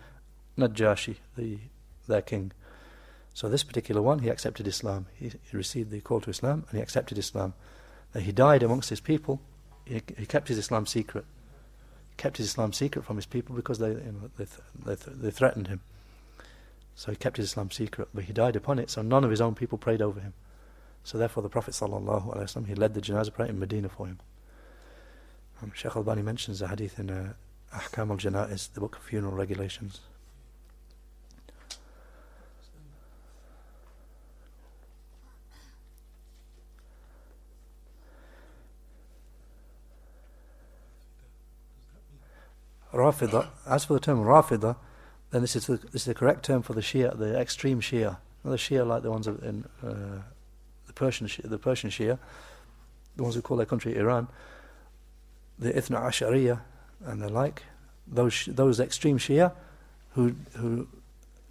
[0.59, 1.59] Najashi, the
[2.07, 2.53] their king.
[3.32, 5.07] So this particular one, he accepted Islam.
[5.14, 7.55] He, he received the call to Islam and he accepted Islam.
[8.12, 9.40] Then he died amongst his people.
[9.86, 11.24] He, he, kept his Islam secret.
[12.11, 14.95] He kept his Islam secret from his people because they you know, they, th- they,
[14.95, 15.80] th- they threatened him.
[16.95, 18.90] So he kept his Islam secret, but he died upon it.
[18.90, 20.34] So none of his own people prayed over him.
[21.03, 24.07] So therefore, the Prophet sallallahu alaihi wasallam he led the janazah prayer in Medina for
[24.07, 24.20] him.
[25.63, 27.33] Um, Sheikh Albani mentions the hadith in uh,
[27.73, 30.01] Ahkam al Janaiz, the book of funeral regulations.
[42.93, 44.77] Rafida, as for the term Rafida,
[45.31, 48.19] then this is the, this is the correct term for the Shia, the extreme Shia.
[48.45, 50.23] Not the Shia like the ones in uh,
[50.87, 52.19] the Persian Shia, the Persian Shia,
[53.17, 54.29] the ones who call their country Iran,
[55.59, 56.61] the Ithna Ashariya
[57.05, 57.63] and the like,
[58.07, 59.53] those those extreme Shia
[60.11, 60.89] who who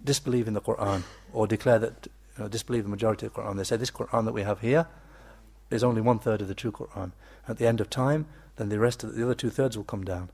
[0.02, 1.02] disbelieve in the Quran
[1.32, 3.56] or declare that you know, disbelieve the majority of the Quran.
[3.56, 4.86] They say this Quran that we have here
[5.70, 7.12] is only one third of the true Quran.
[7.48, 8.26] At the end of time,
[8.56, 10.30] then the rest of the, the other two thirds will come down.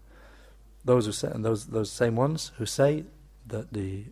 [0.84, 3.04] Those who say, and those those same ones who say
[3.46, 4.04] that the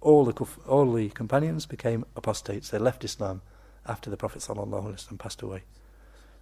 [0.00, 2.70] all the all the companions became apostates.
[2.70, 3.42] They left Islam
[3.86, 5.62] after the Prophet ﷺ passed away,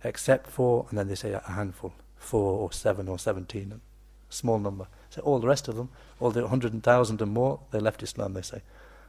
[0.05, 3.81] except for and then they say a handful, four or seven or seventeen,
[4.29, 4.87] small number.
[5.09, 5.89] So all the rest of them,
[6.21, 8.35] all the hundred thousand and more, they left Islam.
[8.35, 8.63] They say,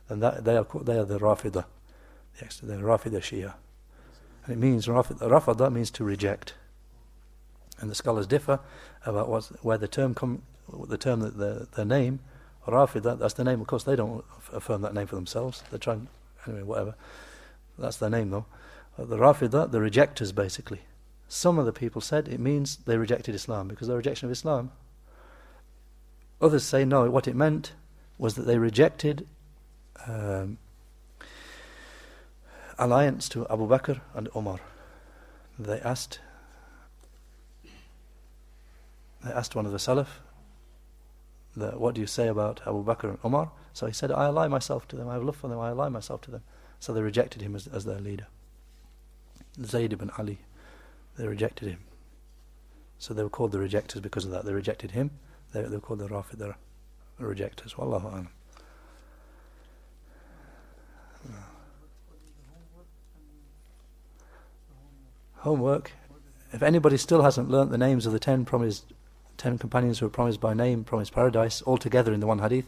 [0.10, 1.66] and that they are they are the Rafida,
[2.40, 3.54] the Rafida Shia,
[4.46, 6.56] and it means Rafida, Rafida means to reject.
[7.80, 8.60] And the scholars differ
[9.06, 10.42] about what, where the term come,
[10.88, 12.20] the term the, the name
[12.68, 13.62] Rafida, that's the name.
[13.62, 15.64] Of course, they don't affirm that name for themselves.
[15.70, 16.08] They're trying,
[16.46, 16.96] anyway, whatever.
[17.78, 18.46] That's their name, though.
[18.98, 20.82] Uh, the Rafida, the rejectors, basically.
[21.34, 24.70] Some of the people said it means they rejected Islam because their rejection of Islam.
[26.42, 27.72] Others say no, what it meant
[28.18, 29.26] was that they rejected
[30.06, 30.58] um,
[32.78, 34.60] alliance to Abu Bakr and Umar.
[35.58, 36.20] They asked,
[39.24, 40.08] they asked one of the Salaf,
[41.56, 43.52] the, what do you say about Abu Bakr and Umar?
[43.72, 45.88] So he said, I ally myself to them, I have love for them, I ally
[45.88, 46.44] myself to them.
[46.82, 48.28] So they rejected him as, as their leader.
[49.64, 50.40] Zayd ibn Ali,
[51.18, 51.80] they rejected him.
[52.98, 54.46] So they were called the rejectors because of that.
[54.46, 55.12] They rejected him,
[55.54, 56.56] they, they were called the Rafid, the
[57.20, 57.74] rejectors.
[57.74, 58.28] Wallahu a'lam.
[65.38, 65.94] Homework.
[66.54, 68.94] If anybody still hasn't learnt the names of the ten promised
[69.38, 72.66] ten companions who were promised by name, promised paradise, all together in the one hadith.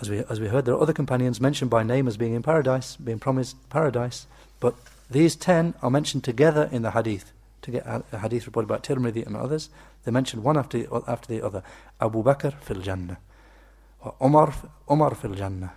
[0.00, 2.44] As we, as we heard, there are other companions mentioned by name as being in
[2.44, 4.28] paradise, being promised paradise,
[4.60, 4.76] but
[5.10, 7.32] these ten are mentioned together in the hadith.
[7.62, 9.68] To get a hadith reported by Tirmidhi and others,
[10.04, 11.62] they mentioned one after, after the other.
[12.00, 13.18] Abu Bakr fil Jannah,
[14.22, 14.54] Umar,
[14.88, 15.72] Umar fil Jannah,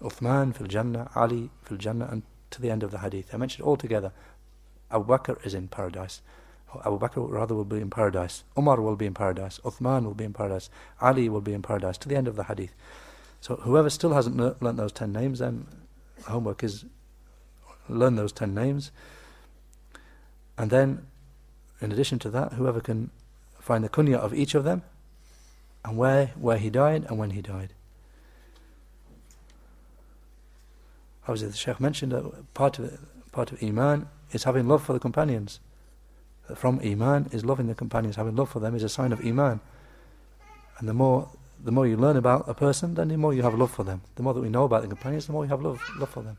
[0.00, 3.30] Uthman fil Jannah, Ali fil Jannah, and to the end of the hadith.
[3.30, 4.12] They mentioned all together.
[4.90, 6.20] Abu Bakr is in paradise.
[6.84, 8.44] Abu Bakr rather will be in paradise.
[8.56, 9.58] Umar will be in paradise.
[9.64, 10.70] Uthman will be in paradise.
[11.00, 11.98] Ali will be in paradise.
[11.98, 12.74] To the end of the hadith.
[13.40, 15.66] So whoever still hasn't learnt those ten names, then
[16.26, 16.84] homework is
[17.88, 18.90] learn those ten names.
[20.56, 21.06] And then,
[21.80, 23.10] in addition to that, whoever can
[23.58, 24.82] find the kunya of each of them,
[25.84, 27.72] and where where he died and when he died.
[31.22, 32.98] Obviously, the Sheikh mentioned that part of
[33.32, 35.60] part of iman is having love for the companions
[36.54, 39.60] from Iman is loving the companions, having love for them is a sign of Iman.
[40.78, 41.30] And the more
[41.62, 44.02] the more you learn about a person, then the more you have love for them.
[44.16, 46.22] The more that we know about the companions, the more you have love love for
[46.22, 46.36] them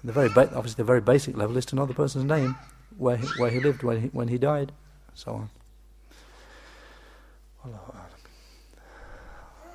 [0.00, 2.56] And the very ba- obviously the very basic level is to know the person's name,
[2.96, 4.72] where he, where he lived, when he, when he died,
[5.14, 5.50] so on.
[7.64, 8.22] والله أعلم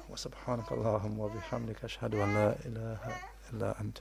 [0.09, 2.99] وسبحانك اللهم وبحمدك أشهد أن لا إله
[3.53, 3.97] إلا أنت